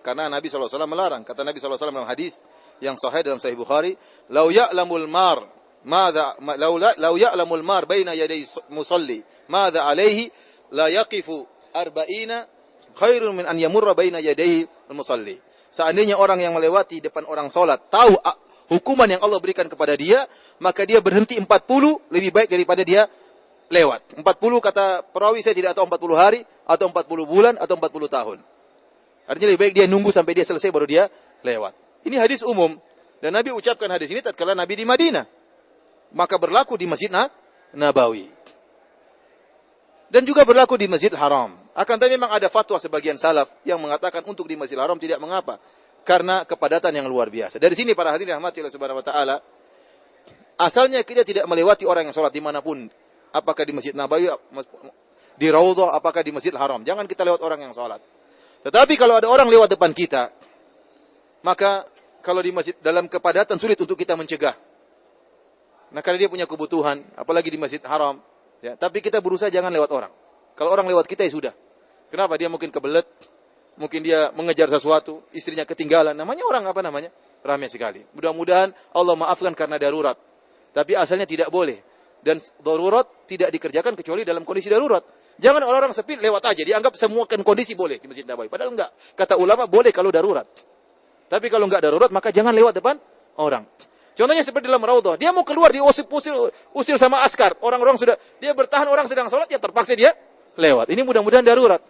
[0.00, 1.26] Karena Nabi SAW melarang.
[1.26, 2.40] Kata Nabi SAW dalam hadis
[2.80, 3.92] yang sahih dalam Sahih Bukhari,
[4.32, 5.44] "Lau ya'lamul mar,
[5.84, 9.20] madza lau lau ya'lamul mar baina yaday musalli,
[9.52, 10.32] madza alaihi
[10.72, 11.44] la yaqifu
[11.76, 12.48] arba'ina
[12.96, 14.64] khairun min an yamurra baina yadayhi
[14.96, 15.36] musalli."
[15.68, 18.16] Seandainya orang yang melewati depan orang salat tahu
[18.72, 20.24] hukuman yang Allah berikan kepada dia,
[20.58, 21.46] maka dia berhenti 40
[22.08, 23.04] lebih baik daripada dia
[23.70, 24.18] lewat.
[24.18, 24.26] 40
[24.60, 28.38] kata perawi saya tidak tahu 40 hari atau 40 bulan atau 40 tahun.
[29.30, 31.06] Artinya lebih baik dia nunggu sampai dia selesai baru dia
[31.46, 31.72] lewat.
[32.02, 32.74] Ini hadis umum
[33.22, 35.24] dan Nabi ucapkan hadis ini tatkala Nabi di Madinah.
[36.10, 37.06] Maka berlaku di Masjid
[37.70, 38.26] Nabawi.
[40.10, 41.54] Dan juga berlaku di Masjid Haram.
[41.70, 45.62] Akan tapi memang ada fatwa sebagian salaf yang mengatakan untuk di Masjid Haram tidak mengapa
[46.02, 47.62] karena kepadatan yang luar biasa.
[47.62, 49.36] Dari sini para hadirin rahmati Allah Subhanahu wa taala,
[50.58, 52.90] asalnya kita tidak melewati orang yang sholat di mana pun
[53.30, 54.26] Apakah di Masjid Nabawi,
[55.40, 56.82] di Raudhah, apakah di Masjid Haram.
[56.84, 58.02] Jangan kita lewat orang yang sholat.
[58.60, 60.28] Tetapi kalau ada orang lewat depan kita,
[61.40, 61.88] maka
[62.20, 64.52] kalau di masjid dalam kepadatan sulit untuk kita mencegah.
[65.90, 68.20] Nah karena dia punya kebutuhan, apalagi di Masjid Haram.
[68.60, 70.12] Ya, tapi kita berusaha jangan lewat orang.
[70.52, 71.54] Kalau orang lewat kita ya sudah.
[72.12, 72.36] Kenapa?
[72.36, 73.08] Dia mungkin kebelet,
[73.80, 76.12] mungkin dia mengejar sesuatu, istrinya ketinggalan.
[76.12, 77.08] Namanya orang apa namanya?
[77.40, 78.04] Ramai sekali.
[78.12, 80.20] Mudah-mudahan Allah maafkan karena darurat.
[80.76, 81.80] Tapi asalnya tidak boleh.
[82.20, 85.00] Dan darurat tidak dikerjakan kecuali dalam kondisi darurat.
[85.40, 86.62] Jangan orang-orang sepi lewat aja.
[86.62, 88.52] Dianggap semua kondisi boleh di Masjid Nabawi.
[88.52, 88.92] Padahal enggak.
[89.16, 90.44] Kata ulama boleh kalau darurat.
[91.30, 93.00] Tapi kalau enggak darurat maka jangan lewat depan
[93.40, 93.64] orang.
[94.12, 95.16] Contohnya seperti dalam Raudhah.
[95.16, 96.34] Dia mau keluar diusir usir,
[96.76, 97.56] usir sama askar.
[97.64, 100.12] Orang-orang sudah dia bertahan orang sedang sholat ya terpaksa dia
[100.60, 100.92] lewat.
[100.92, 101.80] Ini mudah-mudahan darurat.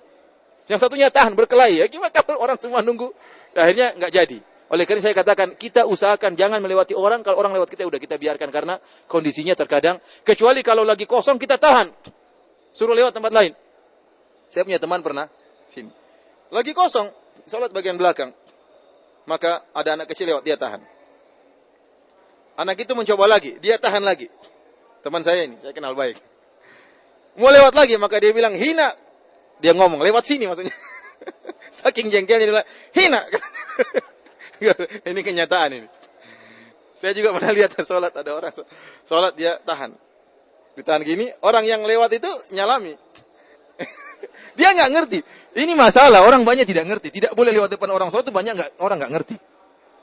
[0.71, 1.83] Yang satunya tahan berkelahi.
[1.83, 3.11] Ya gimana kalau orang semua nunggu?
[3.59, 4.39] Akhirnya enggak jadi.
[4.71, 7.27] Oleh karena saya katakan, kita usahakan jangan melewati orang.
[7.27, 8.55] Kalau orang lewat kita, udah kita biarkan.
[8.55, 8.79] Karena
[9.11, 9.99] kondisinya terkadang.
[10.23, 11.91] Kecuali kalau lagi kosong, kita tahan.
[12.71, 13.51] Suruh lewat tempat lain.
[14.47, 15.27] Saya punya teman pernah.
[15.67, 15.91] Sini.
[16.55, 17.11] Lagi kosong.
[17.51, 18.31] Sholat bagian belakang.
[19.27, 20.79] Maka ada anak kecil lewat, dia tahan.
[22.55, 23.59] Anak itu mencoba lagi.
[23.59, 24.31] Dia tahan lagi.
[25.03, 26.15] Teman saya ini, saya kenal baik.
[27.43, 28.95] Mau lewat lagi, maka dia bilang, hina.
[29.59, 30.75] Dia ngomong, lewat sini maksudnya.
[31.83, 33.21] Saking jengkelnya dia bilang, hina.
[35.11, 35.89] ini kenyataan ini.
[36.93, 38.53] Saya juga pernah lihat sholat ada orang
[39.09, 39.97] sholat dia tahan,
[40.77, 41.33] ditahan gini.
[41.41, 42.93] Orang yang lewat itu nyalami.
[44.59, 45.19] dia nggak ngerti.
[45.57, 47.09] Ini masalah orang banyak tidak ngerti.
[47.09, 49.37] Tidak boleh lewat depan orang sholat itu banyak nggak orang nggak ngerti.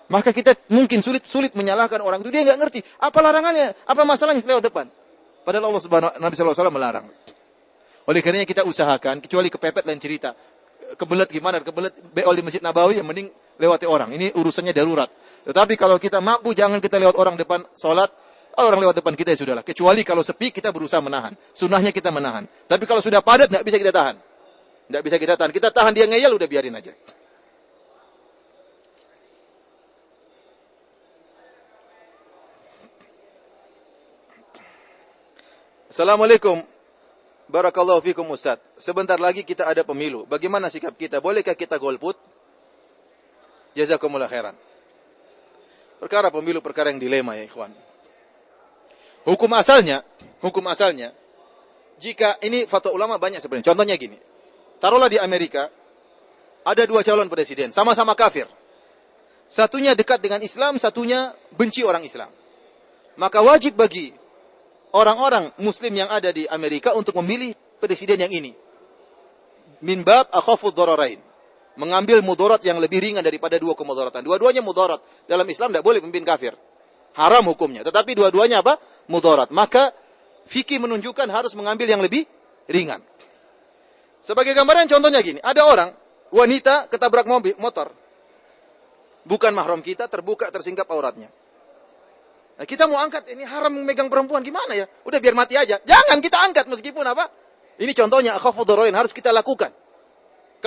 [0.07, 2.79] Maka kita mungkin sulit sulit menyalahkan orang itu dia nggak ngerti.
[3.03, 3.75] Apa larangannya?
[3.85, 4.87] Apa masalahnya lewat depan?
[5.43, 7.07] Padahal Allah Subhanahu Nabi Sallallahu melarang.
[8.07, 10.31] Oleh karenanya kita usahakan, kecuali kepepet lain cerita.
[10.95, 11.59] Kebelet gimana?
[11.59, 13.27] Kebelet beol di Masjid Nabawi, yang mending
[13.57, 14.13] lewati orang.
[14.13, 15.09] Ini urusannya darurat.
[15.45, 18.09] Tetapi kalau kita mampu, jangan kita lewat orang depan sholat.
[18.57, 19.61] Orang lewat depan kita ya sudahlah.
[19.61, 21.37] Kecuali kalau sepi, kita berusaha menahan.
[21.53, 22.49] Sunnahnya kita menahan.
[22.65, 24.17] Tapi kalau sudah padat, nggak bisa kita tahan.
[24.89, 25.51] Nggak bisa kita tahan.
[25.53, 26.89] Kita tahan dia ngeyel, udah biarin aja.
[35.87, 36.61] Assalamualaikum.
[37.47, 38.59] Barakallahu fikum Ustaz.
[38.75, 40.27] Sebentar lagi kita ada pemilu.
[40.27, 41.23] Bagaimana sikap kita?
[41.23, 42.19] Bolehkah kita golput?
[43.77, 44.57] Jazakumullah khairan.
[46.01, 47.69] Perkara pemilu perkara yang dilema ya ikhwan.
[49.29, 50.01] Hukum asalnya,
[50.41, 51.13] hukum asalnya,
[52.01, 53.69] jika ini fatwa ulama banyak sebenarnya.
[53.69, 54.17] Contohnya gini,
[54.81, 55.69] taruhlah di Amerika,
[56.65, 58.49] ada dua calon presiden, sama-sama kafir.
[59.45, 62.33] Satunya dekat dengan Islam, satunya benci orang Islam.
[63.17, 64.13] Maka wajib bagi
[64.93, 68.53] orang-orang muslim yang ada di Amerika untuk memilih presiden yang ini.
[69.81, 71.26] Min bab akhafu dhararain
[71.77, 74.25] mengambil mudarat yang lebih ringan daripada dua kemudaratan.
[74.25, 74.99] Dua-duanya mudarat.
[75.29, 76.57] Dalam Islam tidak boleh pemimpin kafir.
[77.15, 77.85] Haram hukumnya.
[77.85, 78.81] Tetapi dua-duanya apa?
[79.07, 79.53] Mudarat.
[79.53, 79.93] Maka
[80.49, 82.25] fikih menunjukkan harus mengambil yang lebih
[82.67, 82.99] ringan.
[84.21, 85.39] Sebagai gambaran contohnya gini.
[85.39, 85.89] Ada orang,
[86.33, 87.93] wanita ketabrak mobil, motor.
[89.23, 91.31] Bukan mahram kita, terbuka, tersingkap auratnya.
[92.57, 94.89] Nah, kita mau angkat, ini haram memegang perempuan, gimana ya?
[95.05, 95.77] Udah biar mati aja.
[95.83, 97.29] Jangan kita angkat meskipun apa?
[97.77, 99.69] Ini contohnya, akhafudoroin, harus kita lakukan.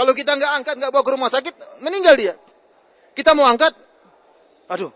[0.00, 2.32] Kalau kita nggak angkat, nggak bawa ke rumah sakit, meninggal dia.
[3.12, 3.76] Kita mau angkat,
[4.72, 4.88] aduh,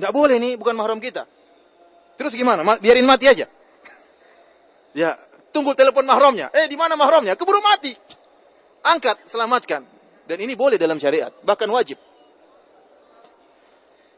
[0.00, 1.28] nggak boleh nih, bukan mahram kita.
[2.16, 2.64] Terus gimana?
[2.80, 3.44] Biarin mati aja.
[4.96, 5.12] ya,
[5.52, 6.48] tunggu telepon mahramnya.
[6.56, 7.36] Eh, di mana mahramnya?
[7.36, 7.92] Keburu mati.
[8.88, 9.84] Angkat, selamatkan.
[10.24, 12.00] Dan ini boleh dalam syariat, bahkan wajib.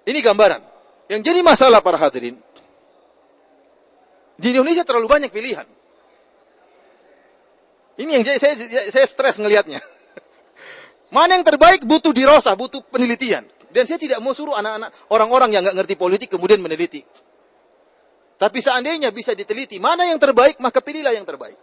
[0.07, 0.63] Ini gambaran.
[1.11, 2.39] Yang jadi masalah para hadirin,
[4.39, 5.67] di Indonesia terlalu banyak pilihan.
[7.99, 9.83] Ini yang saya, saya, saya stres ngelihatnya.
[11.17, 13.49] Mana yang terbaik butuh dirasa, butuh penelitian.
[13.73, 17.01] Dan saya tidak mau suruh anak-anak orang-orang yang nggak ngerti politik kemudian meneliti.
[18.37, 21.57] Tapi seandainya bisa diteliti, mana yang terbaik, maka pilihlah yang terbaik.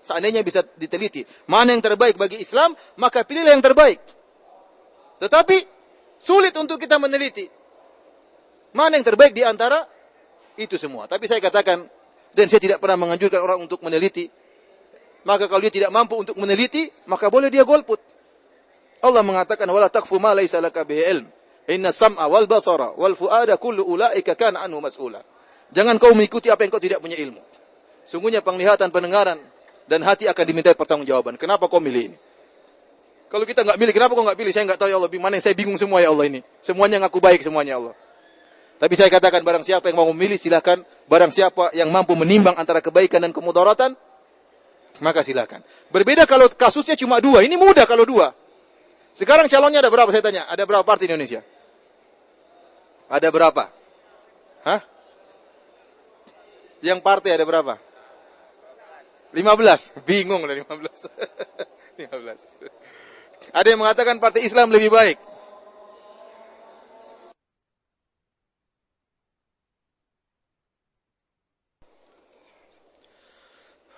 [0.00, 1.20] Seandainya bisa diteliti,
[1.52, 4.00] mana yang terbaik bagi Islam, maka pilihlah yang terbaik.
[5.20, 5.56] Tetapi
[6.16, 7.44] sulit untuk kita meneliti.
[8.72, 9.84] Mana yang terbaik di antara
[10.56, 11.04] itu semua.
[11.04, 11.84] Tapi saya katakan,
[12.32, 14.32] dan saya tidak pernah menganjurkan orang untuk meneliti,
[15.28, 18.13] maka kalau dia tidak mampu untuk meneliti, maka boleh dia golput.
[19.04, 21.26] Allah mengatakan wala takfu ma laisa laka bihi ilm.
[21.68, 25.20] Inna sam'a wal basara wal fuada kullu ulaika kana anhu mas'ula.
[25.72, 27.40] Jangan kau mengikuti apa yang kau tidak punya ilmu.
[28.04, 29.40] Sungguhnya penglihatan, pendengaran
[29.88, 31.36] dan hati akan diminta pertanggungjawaban.
[31.36, 32.18] Kenapa kau milih ini?
[33.32, 34.52] Kalau kita nggak milih, kenapa kau nggak pilih?
[34.52, 35.10] Saya nggak tahu ya Allah.
[35.18, 36.40] Mana saya bingung semua ya Allah ini.
[36.60, 37.94] Semuanya ngaku baik semuanya ya Allah.
[38.78, 40.84] Tapi saya katakan barang siapa yang mau memilih silahkan.
[41.08, 43.96] Barang siapa yang mampu menimbang antara kebaikan dan kemudaratan,
[45.00, 45.64] maka silakan.
[45.90, 48.30] Berbeda kalau kasusnya cuma dua, ini mudah kalau dua.
[49.14, 50.42] Sekarang calonnya ada berapa saya tanya?
[50.50, 51.38] Ada berapa partai Indonesia?
[53.06, 53.70] Ada berapa?
[54.66, 54.82] Hah?
[56.82, 57.78] Yang partai ada berapa?
[59.30, 60.02] 15.
[60.02, 60.66] Bingung lah 15.
[62.02, 62.02] 15.
[63.58, 65.18] Ada yang mengatakan partai Islam lebih baik.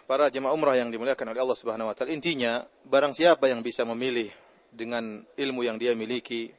[0.06, 3.82] Para jemaah umrah yang dimuliakan oleh Allah Subhanahu wa taala, intinya barang siapa yang bisa
[3.82, 4.30] memilih
[4.72, 6.50] dengan ilmu yang dia miliki,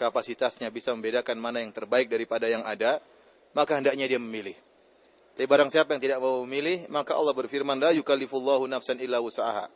[0.00, 3.04] kapasitasnya bisa membedakan mana yang terbaik daripada yang ada,
[3.52, 4.56] maka hendaknya dia memilih.
[5.36, 9.68] Tapi barang siapa yang tidak mau memilih, maka Allah berfirman, "La yukallifullahu nafsan illa wus'aha."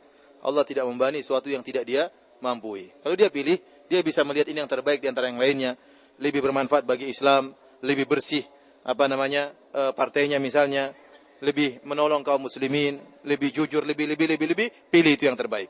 [0.45, 2.77] Allah tidak membani sesuatu yang tidak dia mampu.
[3.01, 3.57] Kalau dia pilih,
[3.89, 5.73] dia bisa melihat ini yang terbaik di antara yang lainnya,
[6.21, 8.45] lebih bermanfaat bagi Islam, lebih bersih,
[8.85, 10.93] apa namanya, e, partainya misalnya,
[11.41, 15.69] lebih menolong kaum muslimin, lebih jujur, lebih lebih lebih lebih, pilih itu yang terbaik.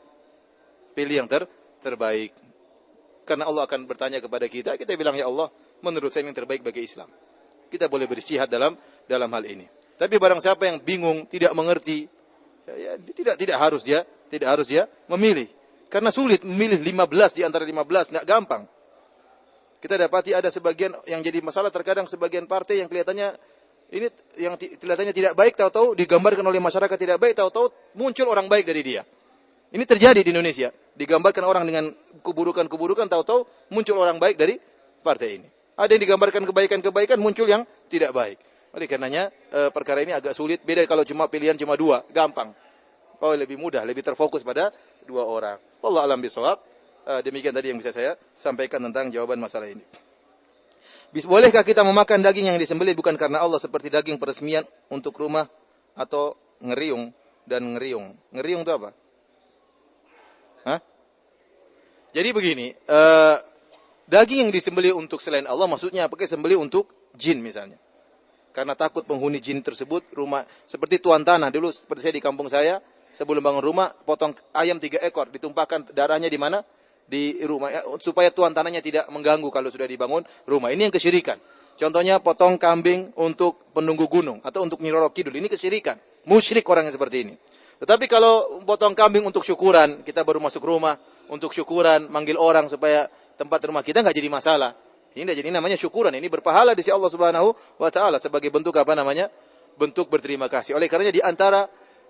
[0.91, 1.47] Pilih yang ter
[1.86, 2.33] terbaik.
[3.25, 5.53] Karena Allah akan bertanya kepada kita, kita bilang ya Allah,
[5.86, 7.09] menurut saya yang terbaik bagi Islam.
[7.69, 8.73] Kita boleh bersihat dalam
[9.05, 9.65] dalam hal ini.
[9.95, 12.05] Tapi barang siapa yang bingung, tidak mengerti,
[12.65, 15.49] ya, ya, tidak tidak harus dia, tidak harus dia memilih.
[15.89, 18.65] Karena sulit memilih 15 di antara 15, nggak gampang.
[19.81, 23.38] Kita dapati ada sebagian yang jadi masalah terkadang sebagian partai yang kelihatannya
[23.93, 24.09] ini
[24.41, 28.81] yang kelihatannya tidak baik tahu-tahu digambarkan oleh masyarakat tidak baik tahu-tahu muncul orang baik dari
[28.81, 29.05] dia.
[29.69, 30.73] Ini terjadi di Indonesia.
[30.95, 31.91] Digambarkan orang dengan
[32.23, 34.55] keburukan-keburukan tahu-tahu muncul orang baik dari
[35.03, 35.47] partai ini.
[35.75, 38.39] Ada yang digambarkan kebaikan-kebaikan muncul yang tidak baik.
[38.71, 40.63] Oleh karenanya e, perkara ini agak sulit.
[40.63, 42.55] Beda kalau cuma pilihan cuma dua, gampang.
[43.19, 44.71] Oh lebih mudah, lebih terfokus pada
[45.03, 45.59] dua orang.
[45.83, 46.63] Allah alam bisawab.
[47.03, 49.83] E, demikian tadi yang bisa saya sampaikan tentang jawaban masalah ini.
[51.11, 55.47] Bolehkah kita memakan daging yang disembelih bukan karena Allah seperti daging peresmian untuk rumah
[55.95, 57.15] atau ngeriung
[57.47, 58.15] dan ngeriung.
[58.35, 58.89] Ngeriung itu apa?
[60.67, 60.79] Hah?
[62.16, 63.36] Jadi begini, uh,
[64.07, 67.76] daging yang disembelih untuk selain Allah maksudnya pakai sembelih untuk jin misalnya.
[68.55, 72.80] Karena takut penghuni jin tersebut rumah seperti tuan tanah dulu seperti saya di kampung saya
[73.11, 76.63] sebelum bangun rumah potong ayam tiga ekor ditumpahkan darahnya di mana
[77.03, 80.72] di rumah ya, supaya tuan tanahnya tidak mengganggu kalau sudah dibangun rumah.
[80.72, 81.36] Ini yang kesyirikan.
[81.76, 85.36] Contohnya potong kambing untuk penunggu gunung atau untuk Nyiroro Kidul.
[85.36, 85.99] Ini kesyirikan.
[86.32, 87.36] Musyrik orang yang seperti ini.
[87.76, 90.95] Tetapi kalau potong kambing untuk syukuran, kita baru masuk rumah
[91.30, 94.71] untuk syukuran, manggil orang supaya tempat rumah kita nggak jadi masalah.
[95.15, 96.11] Ini jadi namanya syukuran.
[96.11, 99.32] Ini berpahala di sisi Allah Subhanahu wa taala sebagai bentuk apa namanya?
[99.80, 100.76] Bentuk berterima kasih.
[100.76, 101.67] Oleh karenanya di antara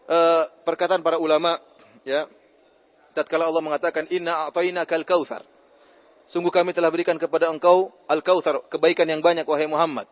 [0.09, 1.53] uh, perkataan para ulama
[2.01, 2.26] ya
[3.13, 5.45] tatkala Allah mengatakan inna a'tainakal kautsar.
[6.26, 10.09] Sungguh kami telah berikan kepada engkau al-kautsar, kebaikan yang banyak wahai Muhammad.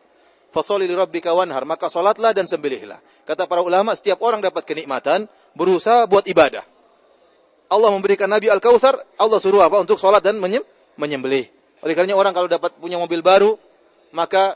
[0.54, 3.02] Fasholli li rabbika wanhar, maka salatlah dan sembelihlah.
[3.26, 5.26] Kata para ulama, setiap orang dapat kenikmatan,
[5.58, 6.62] berusaha buat ibadah.
[7.74, 9.82] Allah memberikan Nabi Al-Kautsar, Allah suruh apa?
[9.82, 10.62] Untuk salat dan menyem,
[10.94, 11.50] menyembelih.
[11.82, 13.58] Oleh karena orang kalau dapat punya mobil baru,
[14.14, 14.54] maka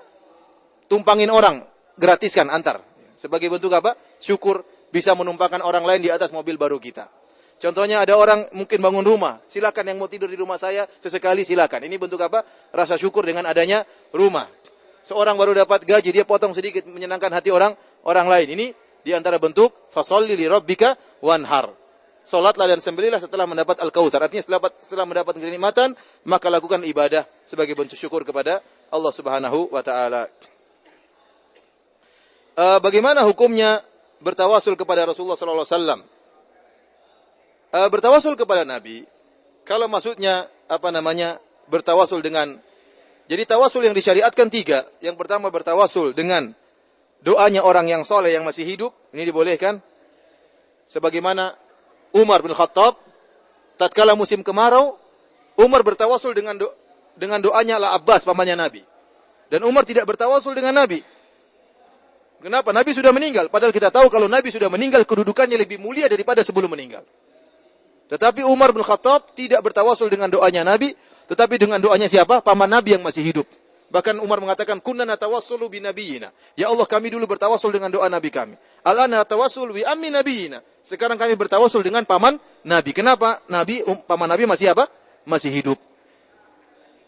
[0.86, 1.66] tumpangin orang,
[1.98, 2.78] gratiskan antar.
[3.18, 3.98] Sebagai bentuk apa?
[4.22, 4.62] Syukur
[4.94, 7.10] bisa menumpangkan orang lain di atas mobil baru kita.
[7.58, 11.90] Contohnya ada orang mungkin bangun rumah, silakan yang mau tidur di rumah saya sesekali silakan.
[11.90, 12.46] Ini bentuk apa?
[12.70, 13.82] Rasa syukur dengan adanya
[14.14, 14.46] rumah.
[15.02, 17.74] Seorang baru dapat gaji, dia potong sedikit menyenangkan hati orang
[18.06, 18.54] orang lain.
[18.54, 18.66] Ini
[19.02, 21.74] di antara bentuk fasolli li rabbika wanhar.
[22.28, 24.20] Salatlah dan sembelihlah setelah mendapat al-kautsar.
[24.20, 25.96] Artinya setelah, setelah mendapat kenikmatan,
[26.28, 28.60] maka lakukan ibadah sebagai bentuk syukur kepada
[28.92, 30.28] Allah Subhanahu wa taala.
[32.52, 33.80] Uh, bagaimana hukumnya
[34.20, 36.00] bertawasul kepada Rasulullah sallallahu alaihi wasallam?
[37.72, 39.08] uh, bertawasul kepada Nabi,
[39.64, 41.40] kalau maksudnya apa namanya
[41.72, 42.60] bertawasul dengan
[43.28, 44.88] jadi tawasul yang disyariatkan tiga.
[45.04, 46.56] Yang pertama bertawasul dengan
[47.20, 48.96] doanya orang yang soleh yang masih hidup.
[49.12, 49.84] Ini dibolehkan.
[50.88, 51.52] Sebagaimana
[52.14, 52.96] Umar bin Khattab.
[53.78, 54.98] Tatkala musim kemarau.
[55.58, 56.66] Umar bertawasul dengan do,
[57.18, 58.82] dengan doanya La Abbas pamannya Nabi.
[59.48, 61.02] Dan Umar tidak bertawasul dengan Nabi.
[62.38, 62.70] Kenapa?
[62.70, 63.50] Nabi sudah meninggal.
[63.50, 67.02] Padahal kita tahu kalau Nabi sudah meninggal kedudukannya lebih mulia daripada sebelum meninggal.
[68.08, 70.94] Tetapi Umar bin Khattab tidak bertawasul dengan doanya Nabi,
[71.28, 72.40] tetapi dengan doanya siapa?
[72.40, 73.46] Paman Nabi yang masih hidup.
[73.88, 76.28] Bahkan Umar mengatakan, "Kunna natawassulu bi nabiyina."
[76.60, 78.54] Ya Allah, kami dulu bertawasul dengan doa Nabi kami.
[78.84, 80.60] Alana natawassul bi ammi nabiyina.
[80.84, 82.36] Sekarang kami bertawasul dengan paman
[82.68, 82.92] Nabi.
[82.92, 83.40] Kenapa?
[83.48, 84.92] Nabi um, paman Nabi masih apa?
[85.24, 85.80] Masih hidup.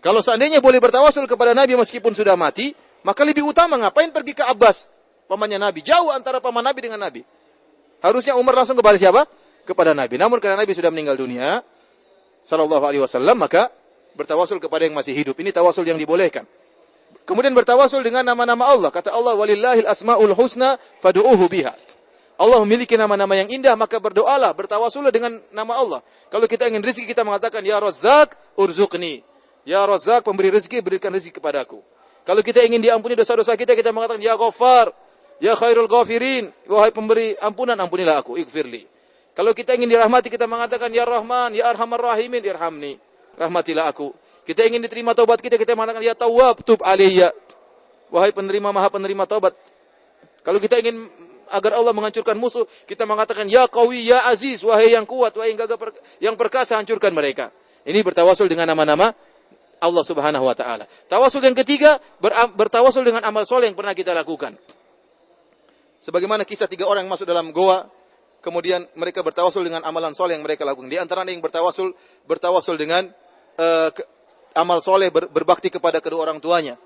[0.01, 2.73] Kalau seandainya boleh bertawasul kepada Nabi meskipun sudah mati,
[3.05, 4.89] maka lebih utama ngapain pergi ke Abbas,
[5.29, 5.85] pamannya Nabi?
[5.85, 7.21] Jauh antara paman Nabi dengan Nabi.
[8.01, 9.29] Harusnya Umar langsung kepada siapa?
[9.71, 10.19] kepada Nabi.
[10.19, 11.63] Namun karena Nabi sudah meninggal dunia,
[12.43, 13.71] sallallahu alaihi wasallam, maka
[14.19, 15.39] bertawasul kepada yang masih hidup.
[15.39, 16.43] Ini tawasul yang dibolehkan.
[17.31, 18.91] Kemudian bertawasul dengan nama-nama Allah.
[18.91, 21.71] Kata Allah, "Walillahil asmaul husna fad'uuhu biha."
[22.41, 26.01] Allah memiliki nama-nama yang indah, maka berdoalah, bertawasullah dengan nama Allah.
[26.27, 29.23] Kalau kita ingin rezeki, kita mengatakan, Ya Razzaq, urzuqni.
[29.63, 31.79] Ya Razzaq, pemberi rezeki, berikan rezeki kepadaku.
[32.27, 34.91] Kalau kita ingin diampuni dosa-dosa kita, kita mengatakan, Ya Ghaffar,
[35.39, 38.89] Ya khairul ghafirin, wahai pemberi ampunan, ampunilah aku, ighfirli.
[39.39, 42.99] Kalau kita ingin dirahmati, kita mengatakan, Ya Rahman, Ya Arhamar Rahimin, irhamni.
[43.39, 44.17] Rahmatilah aku.
[44.51, 47.31] Kita ingin diterima taubat kita, kita mengatakan, Ya Tawwab, tub alaiya.
[48.11, 49.55] Wahai penerima, maha penerima taubat.
[50.43, 51.07] Kalau kita ingin
[51.55, 55.63] agar Allah menghancurkan musuh, kita mengatakan, Ya Qawi, Ya Aziz, wahai yang kuat, wahai yang
[55.63, 55.79] gagah,
[56.19, 57.55] yang perkasa, hancurkan mereka.
[57.87, 59.15] Ini bertawasul dengan nama-nama
[59.81, 60.85] Allah Subhanahu wa taala.
[61.07, 64.59] Tawasul yang ketiga ber bertawasul dengan amal soleh yang pernah kita lakukan.
[66.03, 67.89] Sebagaimana kisah tiga orang yang masuk dalam goa,
[68.45, 70.91] kemudian mereka bertawasul dengan amalan soleh yang mereka lakukan.
[70.93, 71.97] Di antara yang bertawasul,
[72.29, 73.09] bertawasul dengan
[73.57, 73.89] uh,
[74.55, 76.79] amal soleh ber, berbakti kepada kedua orang tuanya.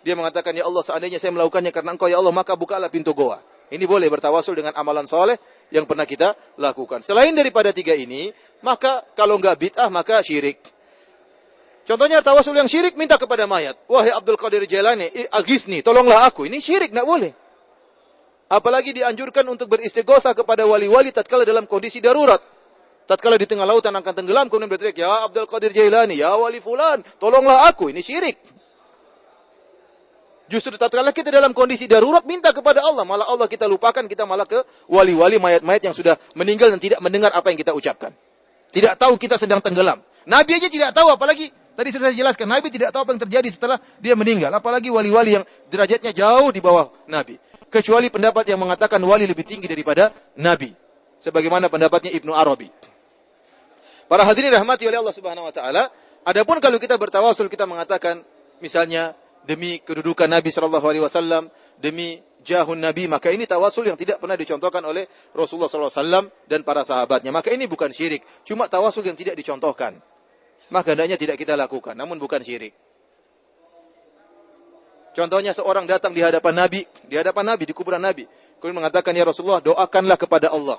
[0.00, 3.40] Dia mengatakan, Ya Allah, seandainya saya melakukannya karena engkau, Ya Allah, maka bukalah pintu goa.
[3.70, 5.38] Ini boleh bertawasul dengan amalan soleh
[5.70, 7.06] yang pernah kita lakukan.
[7.06, 8.34] Selain daripada tiga ini,
[8.66, 10.58] maka kalau enggak bid'ah, maka syirik.
[11.86, 13.78] Contohnya tawasul yang syirik, minta kepada mayat.
[13.86, 16.50] Wahai Abdul Qadir Jailani, agisni, tolonglah aku.
[16.50, 17.32] Ini syirik, enggak boleh.
[18.50, 22.42] Apalagi dianjurkan untuk beristighosa kepada wali-wali tatkala dalam kondisi darurat.
[23.10, 27.02] Tatkala di tengah lautan akan tenggelam kemudian berteriak, "Ya Abdul Qadir Jailani, ya wali fulan,
[27.18, 28.38] tolonglah aku." Ini syirik.
[30.46, 34.46] Justru tatkala kita dalam kondisi darurat minta kepada Allah, malah Allah kita lupakan, kita malah
[34.46, 38.14] ke wali-wali mayat-mayat yang sudah meninggal dan tidak mendengar apa yang kita ucapkan.
[38.70, 39.98] Tidak tahu kita sedang tenggelam.
[40.30, 43.78] Nabi aja tidak tahu apalagi tadi sudah dijelaskan Nabi tidak tahu apa yang terjadi setelah
[43.98, 47.38] dia meninggal, apalagi wali-wali yang derajatnya jauh di bawah Nabi
[47.70, 50.74] kecuali pendapat yang mengatakan wali lebih tinggi daripada nabi
[51.22, 52.66] sebagaimana pendapatnya Ibnu Arabi
[54.10, 55.86] para hadirin rahmati oleh Allah Subhanahu wa taala
[56.26, 58.26] adapun kalau kita bertawasul kita mengatakan
[58.58, 59.14] misalnya
[59.46, 61.46] demi kedudukan Nabi sallallahu alaihi wasallam
[61.78, 66.24] demi jahun Nabi maka ini tawasul yang tidak pernah dicontohkan oleh Rasulullah sallallahu alaihi wasallam
[66.50, 70.02] dan para sahabatnya maka ini bukan syirik cuma tawasul yang tidak dicontohkan
[70.74, 72.74] maka hendaknya tidak kita lakukan namun bukan syirik
[75.10, 78.30] Contohnya seorang datang di hadapan Nabi, di hadapan Nabi, di kuburan Nabi.
[78.62, 80.78] Kemudian mengatakan, Ya Rasulullah, doakanlah kepada Allah.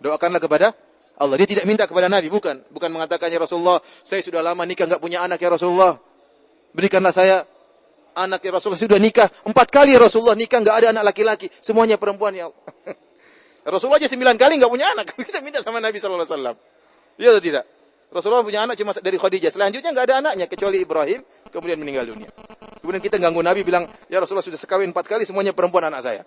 [0.00, 0.72] Doakanlah kepada
[1.18, 1.36] Allah.
[1.36, 2.64] Dia tidak minta kepada Nabi, bukan.
[2.72, 6.00] Bukan mengatakan, Ya Rasulullah, saya sudah lama nikah, enggak punya anak, Ya Rasulullah.
[6.72, 7.44] Berikanlah saya
[8.16, 8.80] anak, Ya Rasulullah.
[8.80, 11.52] Sudah nikah, empat kali Ya Rasulullah nikah, enggak ada anak laki-laki.
[11.60, 12.60] Semuanya perempuan, Ya Allah.
[13.62, 15.14] Rasulullah aja sembilan kali enggak punya anak.
[15.28, 16.26] Kita minta sama Nabi SAW.
[17.20, 17.64] Iya atau tidak?
[18.12, 19.48] Rasulullah punya anak cuma dari Khadijah.
[19.48, 22.28] Selanjutnya enggak ada anaknya kecuali Ibrahim kemudian meninggal dunia.
[22.82, 26.22] Kemudian kita ganggu Nabi bilang, "Ya Rasulullah sudah sekawin empat kali semuanya perempuan anak saya."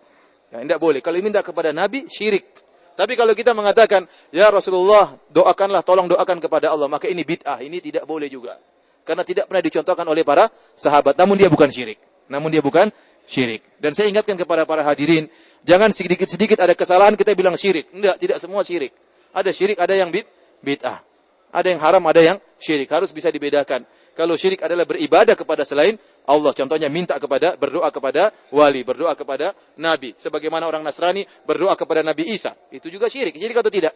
[0.50, 1.04] Ya, tidak boleh.
[1.06, 2.65] Kalau minta kepada Nabi syirik.
[2.96, 7.60] Tapi kalau kita mengatakan, "Ya Rasulullah, doakanlah, tolong doakan kepada Allah," maka ini bid'ah.
[7.60, 8.56] Ini tidak boleh juga.
[9.04, 11.20] Karena tidak pernah dicontohkan oleh para sahabat.
[11.20, 12.00] Namun dia bukan syirik.
[12.32, 12.90] Namun dia bukan
[13.28, 13.62] syirik.
[13.78, 15.30] Dan saya ingatkan kepada para hadirin,
[15.62, 17.92] jangan sedikit-sedikit ada kesalahan kita bilang syirik.
[17.92, 18.96] Tidak, tidak semua syirik.
[19.36, 20.26] Ada syirik, ada yang bid,
[20.64, 21.04] bid'ah.
[21.52, 22.88] Ada yang haram, ada yang syirik.
[22.90, 23.84] Harus bisa dibedakan.
[24.16, 26.52] Kalau syirik adalah beribadah kepada selain Allah.
[26.52, 30.14] Contohnya minta kepada, berdoa kepada wali, berdoa kepada nabi.
[30.18, 32.54] Sebagaimana orang Nasrani berdoa kepada Nabi Isa.
[32.74, 33.38] Itu juga syirik.
[33.38, 33.94] Syirik atau tidak?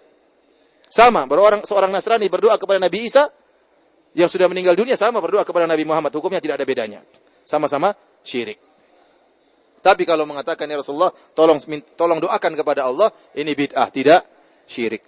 [0.90, 1.26] Sama.
[1.30, 3.30] Orang, seorang Nasrani berdoa kepada Nabi Isa,
[4.18, 6.10] yang sudah meninggal dunia sama berdoa kepada Nabi Muhammad.
[6.14, 7.00] Hukumnya tidak ada bedanya.
[7.46, 7.94] Sama-sama
[8.26, 8.58] syirik.
[9.80, 11.62] Tapi kalau mengatakan ya Rasulullah, tolong
[11.96, 13.08] tolong doakan kepada Allah,
[13.38, 14.28] ini bid'ah, tidak
[14.68, 15.06] syirik.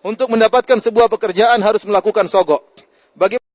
[0.00, 2.72] Untuk mendapatkan sebuah pekerjaan harus melakukan sogok.
[3.12, 3.49] Bagaimana